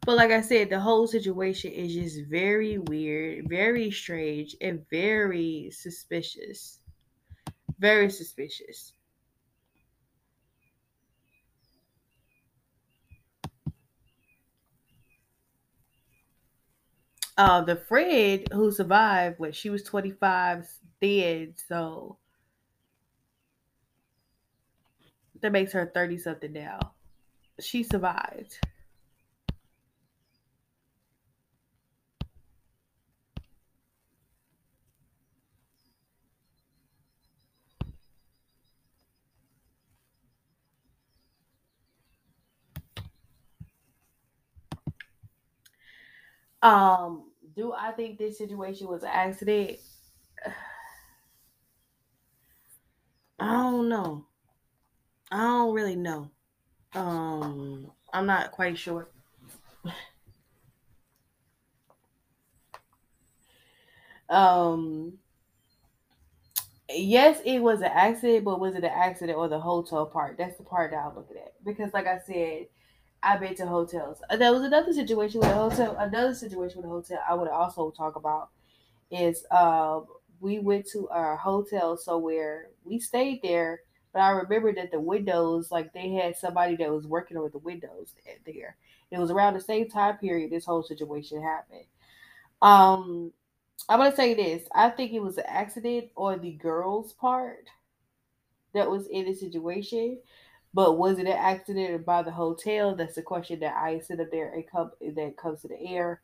But 0.05 0.15
like 0.15 0.31
I 0.31 0.39
said, 0.41 0.69
the 0.69 0.79
whole 0.79 1.05
situation 1.07 1.71
is 1.73 1.93
just 1.93 2.29
very 2.29 2.77
weird, 2.77 3.49
very 3.49 3.91
strange, 3.91 4.55
and 4.61 4.88
very 4.89 5.69
suspicious. 5.71 6.79
Very 7.79 8.09
suspicious. 8.11 8.93
Uh, 17.38 17.61
the 17.61 17.75
friend 17.75 18.47
who 18.51 18.71
survived, 18.71 19.39
what 19.39 19.55
she 19.55 19.69
was 19.69 19.83
25, 19.83 20.67
dead, 21.01 21.57
so 21.59 22.17
That 25.45 25.51
makes 25.51 25.73
her 25.73 25.91
30 25.93 26.17
something 26.17 26.53
now. 26.53 26.79
She 27.60 27.84
survived. 27.84 28.58
Um, 46.63 47.29
do 47.55 47.71
I 47.71 47.91
think 47.91 48.17
this 48.17 48.39
situation 48.39 48.88
was 48.88 49.03
an 49.03 49.10
accident? 49.13 49.77
I 53.39 53.45
don't 53.45 53.89
know. 53.89 54.25
I 55.31 55.38
don't 55.38 55.73
really 55.73 55.95
know. 55.95 56.31
Um, 56.93 57.91
I'm 58.13 58.25
not 58.27 58.51
quite 58.51 58.77
sure. 58.77 59.09
um, 64.29 65.17
yes, 66.89 67.41
it 67.45 67.59
was 67.59 67.79
an 67.79 67.91
accident, 67.93 68.45
but 68.45 68.59
was 68.59 68.75
it 68.75 68.83
an 68.83 68.91
accident 68.93 69.38
or 69.38 69.47
the 69.47 69.59
hotel 69.59 70.05
part? 70.05 70.38
That's 70.38 70.57
the 70.57 70.63
part 70.63 70.91
that 70.91 70.97
I'm 70.97 71.15
looking 71.15 71.38
at. 71.38 71.53
Because, 71.63 71.93
like 71.93 72.07
I 72.07 72.19
said, 72.19 72.67
I've 73.23 73.39
been 73.39 73.55
to 73.55 73.67
hotels. 73.67 74.21
Uh, 74.29 74.38
there 74.38 74.53
was 74.53 74.63
another 74.63 74.93
situation 74.93 75.41
with 75.41 75.49
a 75.49 75.55
hotel. 75.55 75.95
Another 75.99 76.33
situation 76.35 76.77
with 76.77 76.85
a 76.85 76.89
hotel 76.89 77.19
I 77.27 77.33
would 77.35 77.49
also 77.49 77.91
talk 77.91 78.15
about 78.15 78.49
is 79.11 79.45
uh, 79.51 80.01
we 80.39 80.59
went 80.59 80.88
to 80.93 81.05
a 81.11 81.35
hotel 81.38 81.97
somewhere. 81.97 82.69
We 82.85 82.99
stayed 82.99 83.41
there, 83.43 83.81
but 84.15 84.21
I 84.21 84.30
remember 84.30 84.73
that 84.75 84.91
the 84.91 84.99
windows, 84.99 85.71
like 85.71 85.91
they 85.91 86.12
had 86.12 86.38
somebody 86.38 86.78
that 86.78 86.89
was 86.89 87.06
working 87.06 87.38
with 87.38 87.51
the 87.51 87.58
windows 87.58 88.13
there. 88.45 88.78
It 89.12 89.19
was 89.19 89.30
around 89.30 89.56
the 89.56 89.60
same 89.60 89.89
time 89.89 90.17
period 90.19 90.51
this 90.51 90.63
whole 90.63 90.84
situation 90.84 91.43
happened. 91.43 91.84
Um, 92.62 93.34
I'm 93.89 93.99
gonna 93.99 94.15
say 94.15 94.34
this. 94.34 94.69
I 94.73 94.89
think 94.89 95.12
it 95.12 95.21
was 95.21 95.38
an 95.38 95.43
accident 95.49 96.12
on 96.15 96.39
the 96.39 96.54
girl's 96.54 97.12
part 97.12 97.67
that 98.73 98.89
was 98.89 99.08
in 99.08 99.25
the 99.25 99.34
situation. 99.34 100.19
But 100.73 100.97
was 100.97 101.19
it 101.19 101.28
an 101.28 101.34
accident 101.34 102.06
by 102.06 102.23
the 102.23 102.32
hotel? 102.32 102.95
That's 102.95 103.15
the 103.15 103.21
question 103.21 103.60
that 103.60 103.75
I 103.75 103.99
sit 103.99 104.21
up 104.21 104.32
there 104.32 104.54
and 104.54 104.65
come 104.65 104.91
that 105.01 105.36
comes 105.36 105.62
to 105.63 105.67
the 105.67 105.82
air. 105.82 106.21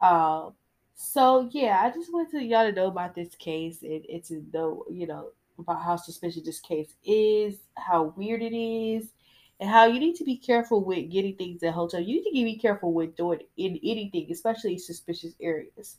Um, 0.00 0.54
so 0.96 1.48
yeah, 1.52 1.82
I 1.84 1.90
just 1.92 2.12
want 2.12 2.32
to 2.32 2.42
y'all 2.42 2.66
to 2.66 2.72
know 2.72 2.88
about 2.88 3.14
this 3.14 3.36
case 3.36 3.82
and, 3.82 4.04
and 4.06 4.24
to 4.24 4.44
know, 4.52 4.84
you 4.90 5.06
know, 5.06 5.30
about 5.58 5.82
how 5.82 5.96
suspicious 5.96 6.44
this 6.44 6.60
case 6.60 6.94
is, 7.04 7.58
how 7.76 8.14
weird 8.16 8.42
it 8.42 8.56
is, 8.56 9.12
and 9.60 9.70
how 9.70 9.86
you 9.86 10.00
need 10.00 10.16
to 10.16 10.24
be 10.24 10.36
careful 10.36 10.84
with 10.84 11.10
getting 11.10 11.36
things 11.36 11.62
at 11.62 11.74
hotel. 11.74 12.00
You 12.00 12.22
need 12.24 12.40
to 12.40 12.44
be 12.44 12.58
careful 12.58 12.92
with 12.92 13.16
doing 13.16 13.40
in 13.56 13.78
anything, 13.82 14.28
especially 14.30 14.78
suspicious 14.78 15.34
areas. 15.40 15.98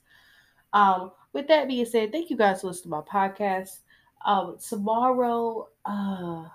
Um, 0.73 1.11
with 1.31 1.47
that 1.47 1.67
being 1.67 1.85
said, 1.85 2.11
thank 2.11 2.29
you 2.29 2.37
guys 2.37 2.61
for 2.61 2.67
listening 2.67 2.91
to 2.91 2.97
my 2.97 3.01
podcast. 3.01 3.79
Um, 4.25 4.57
tomorrow, 4.67 5.69
uh, 5.85 6.47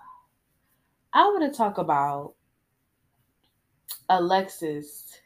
I 1.13 1.25
want 1.25 1.51
to 1.51 1.57
talk 1.57 1.79
about 1.79 2.35
Alexia's 4.09 5.19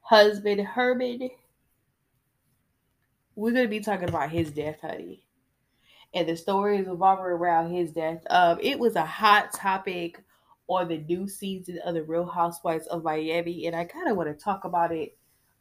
husband, 0.00 0.60
Herman. 0.60 1.30
We're 3.34 3.52
going 3.52 3.64
to 3.64 3.70
be 3.70 3.80
talking 3.80 4.08
about 4.08 4.30
his 4.30 4.50
death, 4.50 4.80
honey. 4.82 5.24
And 6.14 6.28
the 6.28 6.36
stories 6.36 6.86
revolving 6.86 7.24
around 7.24 7.72
his 7.72 7.92
death. 7.92 8.22
Um, 8.28 8.58
it 8.60 8.78
was 8.78 8.96
a 8.96 9.06
hot 9.06 9.52
topic 9.52 10.22
on 10.68 10.88
the 10.88 10.98
new 10.98 11.26
season 11.28 11.78
of 11.84 11.94
the 11.94 12.02
Real 12.02 12.26
Housewives 12.26 12.86
of 12.86 13.02
Miami, 13.02 13.66
and 13.66 13.74
I 13.74 13.84
kind 13.84 14.08
of 14.08 14.16
want 14.16 14.28
to 14.28 14.44
talk 14.44 14.64
about 14.64 14.92
it. 14.92 15.16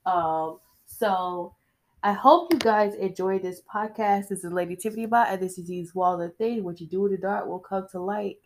Um, 0.06 0.60
so 0.86 1.56
I 2.04 2.14
hope 2.14 2.52
you 2.52 2.60
guys 2.60 2.96
enjoyed 2.96 3.44
this 3.44 3.62
podcast. 3.62 4.28
This 4.28 4.44
is 4.44 4.52
Lady 4.52 4.76
Tiffany 4.76 5.06
Bot, 5.06 5.28
and 5.30 5.42
this 5.42 5.58
is 5.58 5.68
These 5.68 5.96
Walls 5.96 6.22
of 6.22 6.36
Thing. 6.36 6.64
What 6.64 6.82
you 6.82 6.88
do 6.88 7.06
in 7.06 7.12
the 7.12 7.18
dark 7.18 7.48
will 7.48 7.60
come 7.60 7.88
to 7.92 8.00
light. 8.00 8.38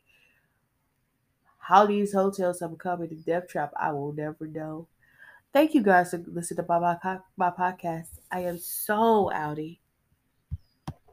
How 1.58 1.86
these 1.86 2.14
hotels 2.14 2.60
have 2.60 2.72
become 2.72 3.00
the 3.00 3.16
death 3.16 3.48
trap, 3.48 3.72
I 3.80 3.92
will 3.92 4.14
never 4.14 4.46
know. 4.46 4.88
Thank 5.54 5.74
you 5.74 5.82
guys 5.82 6.12
for 6.12 6.24
listening 6.28 6.58
to 6.58 6.66
my, 6.68 6.98
my, 7.02 7.20
my 7.38 7.50
podcast. 7.50 8.10
I 8.30 8.42
am 8.42 8.60
so 8.60 9.32
outie. 9.34 9.78